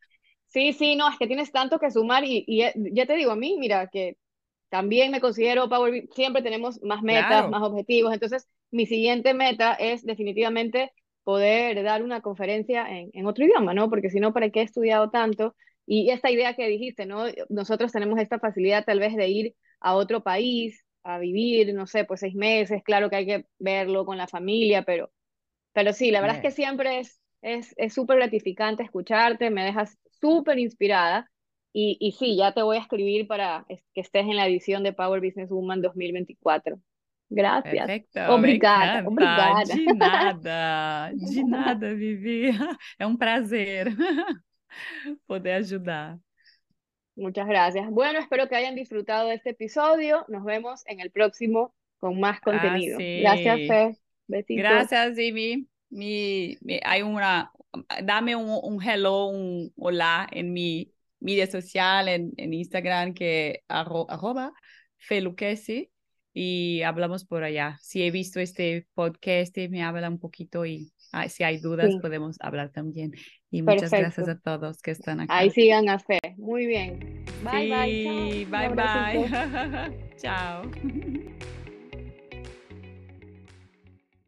sí, 0.47 0.73
sí, 0.73 0.95
no, 0.95 1.09
es 1.09 1.17
que 1.17 1.27
tienes 1.27 1.51
tanto 1.51 1.79
que 1.79 1.91
sumar 1.91 2.23
y, 2.23 2.43
y, 2.47 2.63
eh, 2.63 2.73
ya 2.91 3.05
te 3.05 3.15
digo, 3.15 3.31
a 3.31 3.35
mí, 3.35 3.55
mira, 3.59 3.87
que 3.87 4.17
también 4.69 5.11
me 5.11 5.21
considero 5.21 5.69
Power, 5.69 6.07
siempre 6.13 6.41
tenemos 6.41 6.81
más 6.81 7.03
metas, 7.03 7.49
más 7.49 7.61
objetivos, 7.61 8.13
entonces 8.13 8.47
mi 8.71 8.85
siguiente 8.85 9.33
meta 9.33 9.73
es 9.73 10.03
definitivamente 10.05 10.91
poder 11.23 11.83
dar 11.83 12.03
una 12.03 12.21
conferencia 12.21 12.87
en, 12.89 13.09
en 13.13 13.25
otro 13.27 13.45
idioma, 13.45 13.73
¿no? 13.73 13.89
Porque 13.89 14.09
si 14.09 14.19
no, 14.19 14.33
¿para 14.33 14.49
qué 14.49 14.61
he 14.61 14.63
estudiado 14.63 15.11
tanto? 15.11 15.55
Y 15.91 16.11
esta 16.11 16.29
idea 16.29 16.53
que 16.53 16.67
dijiste, 16.67 17.07
¿no? 17.07 17.23
Nosotros 17.49 17.91
tenemos 17.91 18.19
esta 18.19 18.37
facilidad 18.37 18.85
tal 18.85 18.99
vez 18.99 19.15
de 19.15 19.27
ir 19.27 19.55
a 19.79 19.95
otro 19.95 20.21
país 20.21 20.85
a 21.03 21.17
vivir, 21.17 21.73
no 21.73 21.87
sé, 21.87 22.05
pues 22.05 22.19
seis 22.19 22.35
meses, 22.35 22.83
claro 22.83 23.09
que 23.09 23.15
hay 23.15 23.25
que 23.25 23.45
verlo 23.57 24.05
con 24.05 24.15
la 24.15 24.27
familia, 24.27 24.83
pero, 24.83 25.11
pero 25.73 25.91
sí, 25.93 26.11
la 26.11 26.21
verdad 26.21 26.37
es 26.37 26.43
que 26.43 26.51
siempre 26.51 26.99
es 26.99 27.19
es 27.41 27.93
súper 27.93 28.17
gratificante 28.17 28.83
escucharte, 28.83 29.49
me 29.49 29.63
dejas 29.63 29.97
súper 30.19 30.59
inspirada 30.59 31.31
y, 31.71 31.97
y 31.99 32.11
sí, 32.11 32.35
ya 32.35 32.53
te 32.53 32.61
voy 32.61 32.77
a 32.77 32.81
escribir 32.81 33.27
para 33.27 33.65
que 33.67 34.01
estés 34.01 34.23
en 34.23 34.35
la 34.35 34.47
edición 34.47 34.83
de 34.83 34.93
Power 34.93 35.21
Business 35.21 35.49
Woman 35.49 35.81
2024. 35.81 36.79
Gracias. 37.31 37.87
Perfecto, 37.87 38.33
obrigada, 38.33 39.07
obrigada. 39.07 39.63
De 39.63 39.85
nada, 39.93 41.11
de 41.13 41.43
nada, 41.45 41.93
Vivi. 41.95 42.49
É 42.99 43.07
um 43.07 43.15
prazer. 43.15 43.95
poder 45.27 45.55
ayudar. 45.55 46.17
Muchas 47.15 47.47
gracias. 47.47 47.89
Bueno, 47.89 48.19
espero 48.19 48.47
que 48.47 48.55
hayan 48.55 48.75
disfrutado 48.75 49.27
de 49.27 49.35
este 49.35 49.49
episodio. 49.49 50.25
Nos 50.29 50.43
vemos 50.45 50.83
en 50.85 51.01
el 51.01 51.11
próximo 51.11 51.75
con 51.97 52.19
más 52.19 52.39
contenido. 52.39 52.97
Gracias, 52.97 53.57
Fe. 53.67 53.97
Besitos. 54.27 54.63
Gracias, 54.63 55.17
Amy. 55.17 55.67
Mi, 55.89 56.57
hay 56.83 57.01
una, 57.01 57.51
dame 58.03 58.35
un, 58.35 58.81
hello, 58.81 59.25
un 59.25 59.73
hola 59.75 60.27
en 60.31 60.53
mi 60.53 60.93
media 61.19 61.47
social, 61.47 62.07
en, 62.07 62.31
en 62.37 62.53
Instagram, 62.53 63.13
que 63.13 63.63
arroba 63.67 64.53
feluquesi 64.97 65.91
y 66.33 66.83
hablamos 66.83 67.25
por 67.25 67.43
allá. 67.43 67.77
Si 67.81 68.03
he 68.03 68.11
visto 68.11 68.39
este 68.39 68.87
podcast, 68.93 69.57
me 69.69 69.83
habla 69.83 70.09
un 70.09 70.19
poquito 70.19 70.65
y 70.65 70.93
si 71.29 71.43
hay 71.43 71.57
dudas 71.59 71.95
podemos 72.01 72.37
hablar 72.39 72.69
también. 72.71 73.13
Y 73.51 73.61
muchas 73.61 73.91
gracias 73.91 74.27
a 74.27 74.37
todos 74.37 74.81
que 74.81 74.91
están 74.91 75.21
aquí. 75.21 75.29
Ahí 75.31 75.49
sigan 75.49 75.89
a 75.89 75.99
Fe. 75.99 76.19
Muy 76.37 76.65
bien. 76.65 77.25
Bye, 77.43 77.69
bye. 77.69 78.45
Bye, 78.45 78.69
bye. 78.69 80.13
Chao. 80.17 80.63